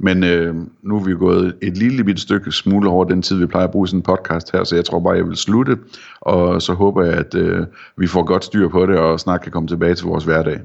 Men 0.00 0.24
øh, 0.24 0.54
nu 0.82 0.96
er 0.96 1.04
vi 1.04 1.14
gået 1.14 1.54
et 1.62 1.76
lille 1.76 2.04
bitte 2.04 2.22
stykke 2.22 2.52
smule 2.52 2.90
over 2.90 3.04
den 3.04 3.22
tid, 3.22 3.36
vi 3.36 3.46
plejer 3.46 3.66
at 3.66 3.72
bruge 3.72 3.86
i 3.86 3.88
sådan 3.88 3.98
en 3.98 4.02
podcast 4.02 4.52
her, 4.52 4.64
så 4.64 4.74
jeg 4.74 4.84
tror 4.84 5.00
bare, 5.00 5.14
jeg 5.14 5.28
vil 5.28 5.36
slutte, 5.36 5.76
og 6.20 6.62
så 6.62 6.72
håber 6.72 7.04
jeg, 7.04 7.14
at 7.14 7.34
øh, 7.34 7.66
vi 7.96 8.06
får 8.06 8.22
godt 8.22 8.44
styr 8.44 8.68
på 8.68 8.86
det, 8.86 8.98
og 8.98 9.20
snart 9.20 9.40
kan 9.40 9.52
komme 9.52 9.68
tilbage 9.68 9.94
til 9.94 10.06
vores 10.06 10.24
hverdag. 10.24 10.60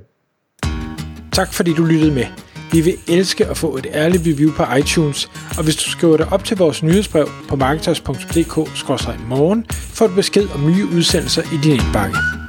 Tak 1.32 1.54
fordi 1.54 1.74
du 1.74 1.86
lyttede 1.86 2.13
med. 2.13 2.26
Vi 2.72 2.82
vil 2.82 2.93
elske 3.08 3.46
at 3.46 3.58
få 3.58 3.78
et 3.78 3.88
ærligt 3.93 4.24
review 4.28 4.52
på 4.52 4.63
iTunes, 4.80 5.32
og 5.58 5.63
hvis 5.63 5.76
du 5.76 5.89
skriver 5.89 6.17
dig 6.17 6.28
op 6.32 6.43
til 6.43 6.58
vores 6.58 6.84
nyhedsbrev 6.84 7.28
på 7.50 7.56
marketers.dk-morgen, 7.56 9.65
får 9.69 10.08
du 10.08 10.15
besked 10.15 10.48
om 10.56 10.62
nye 10.62 10.86
udsendelser 10.96 11.41
i 11.41 11.58
din 11.63 11.72
indbakke. 11.72 12.42